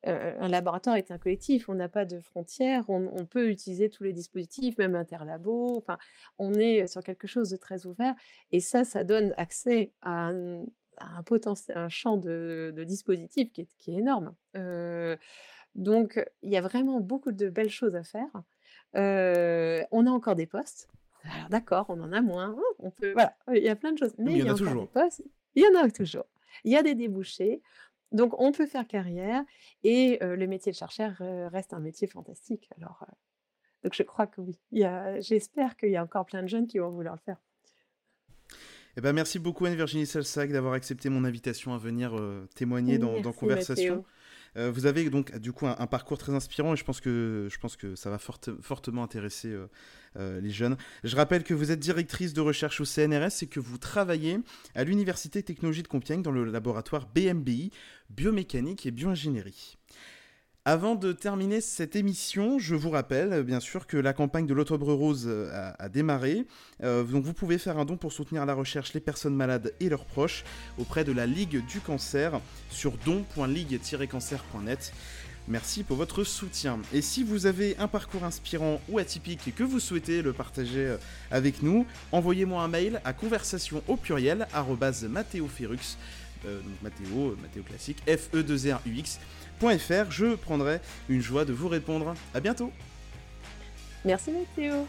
Heu, 0.06 0.34
un 0.38 0.48
laboratoire 0.48 0.96
est 0.96 1.10
un 1.10 1.18
collectif, 1.18 1.68
on 1.68 1.74
n'a 1.74 1.88
pas 1.88 2.04
de 2.04 2.20
frontières, 2.20 2.84
on 2.88 3.24
peut 3.24 3.48
utiliser 3.48 3.88
tous 3.88 4.04
les 4.04 4.12
dispositifs, 4.12 4.76
même 4.76 4.94
interlabos, 4.94 5.78
enfin, 5.78 5.96
on 6.38 6.52
est, 6.54 6.86
sur 6.86 7.02
quelque 7.02 7.26
chose 7.26 7.48
de 7.48 7.56
très 7.56 7.86
ouvert 7.86 8.14
et 8.52 8.60
ça, 8.60 8.84
ça 8.84 9.02
donne 9.02 9.32
accès 9.38 9.92
à 10.02 10.30
un 10.30 11.88
champ 11.88 12.18
de 12.18 12.84
dispositifs 12.86 13.50
qui 13.52 13.62
est 13.62 13.98
énorme. 13.98 14.34
Heu, 14.56 15.16
donc 15.74 16.22
il 16.42 16.50
y 16.50 16.56
a 16.58 16.60
vraiment 16.60 17.00
beaucoup 17.00 17.32
de 17.32 17.48
belles 17.48 17.70
choses 17.70 17.96
à 17.96 18.04
faire. 18.04 18.30
On 18.94 20.06
a 20.06 20.10
encore 20.10 20.34
des 20.34 20.46
postes. 20.46 20.88
Alors 21.24 21.48
d'accord, 21.48 21.86
on 21.88 22.00
en 22.00 22.12
a 22.12 22.20
moins, 22.20 22.56
on 22.78 22.90
peut 22.90 23.12
voilà, 23.12 23.36
il 23.52 23.62
y 23.62 23.68
a 23.68 23.76
plein 23.76 23.92
de 23.92 23.98
choses, 23.98 24.14
mais 24.18 24.24
mais 24.26 24.38
il 24.38 24.44
y 24.44 24.50
en 24.50 24.54
a 24.54 24.58
toujours. 24.58 24.88
postes, 24.90 25.22
il 25.54 25.62
y 25.62 25.66
en 25.66 25.80
a 25.82 25.90
toujours. 25.90 26.26
Il 26.64 26.72
y 26.72 26.76
a 26.76 26.82
des 26.82 26.94
débouchés, 26.94 27.62
donc 28.12 28.38
on 28.38 28.52
peut 28.52 28.66
faire 28.66 28.86
carrière 28.86 29.42
et 29.82 30.18
heu, 30.22 30.36
le 30.36 30.46
métier 30.46 30.70
de 30.70 30.76
chercheur, 30.76 31.16
heu, 31.20 31.46
reste 31.48 31.72
un 31.72 31.80
métier 31.80 32.06
fantastique. 32.06 32.68
Alors, 32.76 33.04
heu, 33.08 33.12
donc 33.84 33.94
je 33.94 34.02
crois 34.02 34.26
que 34.26 34.40
oui, 34.40 34.60
il 34.70 34.80
y 34.80 34.84
a 34.84 35.20
j'espère 35.20 35.76
qu'il 35.76 35.90
y 35.90 35.96
a 35.96 36.02
encore 36.02 36.26
plein 36.26 36.42
de 36.42 36.48
jeunes 36.48 36.66
qui 36.66 36.78
vont 36.78 36.90
vouloir 36.90 37.14
le 37.14 37.20
faire. 37.20 37.38
Eh 38.96 39.00
ben, 39.00 39.12
merci 39.12 39.40
beaucoup 39.40 39.66
Anne-Virginie 39.66 40.06
Salsac 40.06 40.52
d'avoir 40.52 40.74
accepté 40.74 41.08
mon 41.08 41.24
invitation 41.24 41.74
à 41.74 41.78
venir, 41.78 42.14
témoigner 42.54 42.98
dans 42.98 43.14
dans 43.14 43.22
Merci 43.22 43.40
Conversation. 43.40 43.96
Mathéo. 43.96 44.06
Heu, 44.56 44.68
vous 44.70 44.86
avez 44.86 45.08
donc 45.10 45.36
du 45.38 45.52
coup 45.52 45.66
un 45.66 45.86
parcours 45.86 46.18
très 46.18 46.32
inspirant 46.32 46.74
et 46.74 46.76
je 46.76 46.84
pense 46.84 47.00
que 47.00 47.48
je 47.50 47.58
pense 47.58 47.76
que 47.76 47.94
ça 47.96 48.10
va 48.10 48.18
forte 48.18 48.50
fortement 48.60 49.02
intéresser, 49.02 49.48
heu 49.48 49.68
heu, 50.16 50.38
les 50.40 50.50
jeunes. 50.50 50.76
Je 51.02 51.16
rappelle 51.16 51.42
que 51.42 51.54
vous 51.54 51.70
êtes 51.70 51.80
directrice 51.80 52.32
de 52.32 52.40
recherche 52.40 52.80
au 52.80 52.84
CNRS 52.84 53.42
et 53.42 53.46
que 53.46 53.60
vous 53.60 53.78
travaillez 53.78 54.38
à 54.74 54.84
l'Université 54.84 55.42
Technologie 55.42 55.82
de 55.82 55.88
Compiègne 55.88 56.22
dans 56.22 56.30
le 56.30 56.44
laboratoire 56.44 57.08
BMBI, 57.14 57.70
biomécanique 58.10 58.86
et 58.86 58.90
bioingénierie. 58.90 59.76
Avant 60.66 60.94
de 60.94 61.12
terminer 61.12 61.60
cette 61.60 61.94
émission, 61.94 62.58
je 62.58 62.74
vous 62.74 62.88
rappelle, 62.88 63.42
bien 63.42 63.60
sûr, 63.60 63.86
que 63.86 63.98
la 63.98 64.14
campagne 64.14 64.46
de 64.46 64.54
l'Octobre 64.54 64.94
Rose, 64.94 65.26
heu, 65.28 65.50
a 65.52 65.90
démarré. 65.90 66.46
Heu, 66.82 67.04
donc 67.04 67.22
vous 67.22 67.34
pouvez 67.34 67.58
faire 67.58 67.76
un 67.78 67.84
don 67.84 67.98
pour 67.98 68.14
soutenir 68.14 68.46
la 68.46 68.54
recherche, 68.54 68.94
les 68.94 69.00
personnes 69.00 69.34
malades 69.34 69.74
et 69.80 69.90
leurs 69.90 70.06
proches 70.06 70.42
auprès 70.78 71.04
de 71.04 71.12
la 71.12 71.26
Ligue 71.26 71.62
du 71.66 71.80
cancer 71.80 72.40
sur 72.70 72.92
don.ligue-cancer.net. 73.04 74.94
Merci 75.48 75.82
pour 75.82 75.98
votre 75.98 76.24
soutien. 76.24 76.78
Et 76.94 77.02
si 77.02 77.22
vous 77.22 77.44
avez 77.44 77.76
un 77.76 77.86
parcours 77.86 78.24
inspirant 78.24 78.80
ou 78.88 78.98
atypique 78.98 79.46
et 79.46 79.52
que 79.52 79.64
vous 79.64 79.80
souhaitez 79.80 80.22
le 80.22 80.32
partager, 80.32 80.96
avec 81.30 81.62
nous, 81.62 81.84
envoyez-moi 82.10 82.62
un 82.62 82.68
mail 82.68 83.02
à 83.04 83.12
conversation 83.12 83.82
au 83.86 83.96
pluriel 83.96 84.46
euh, 86.46 86.60
donc 86.60 86.82
Mathéo, 86.82 87.30
euh, 87.30 87.38
Mathéo 87.40 87.62
classique, 87.62 88.02
fe2rux.fr. 88.06 90.10
Je 90.10 90.34
prendrai 90.34 90.80
une 91.08 91.20
joie 91.20 91.44
de 91.44 91.52
vous 91.52 91.68
répondre. 91.68 92.14
À 92.34 92.40
bientôt. 92.40 92.72
Merci 94.04 94.32
Mathéo. 94.32 94.86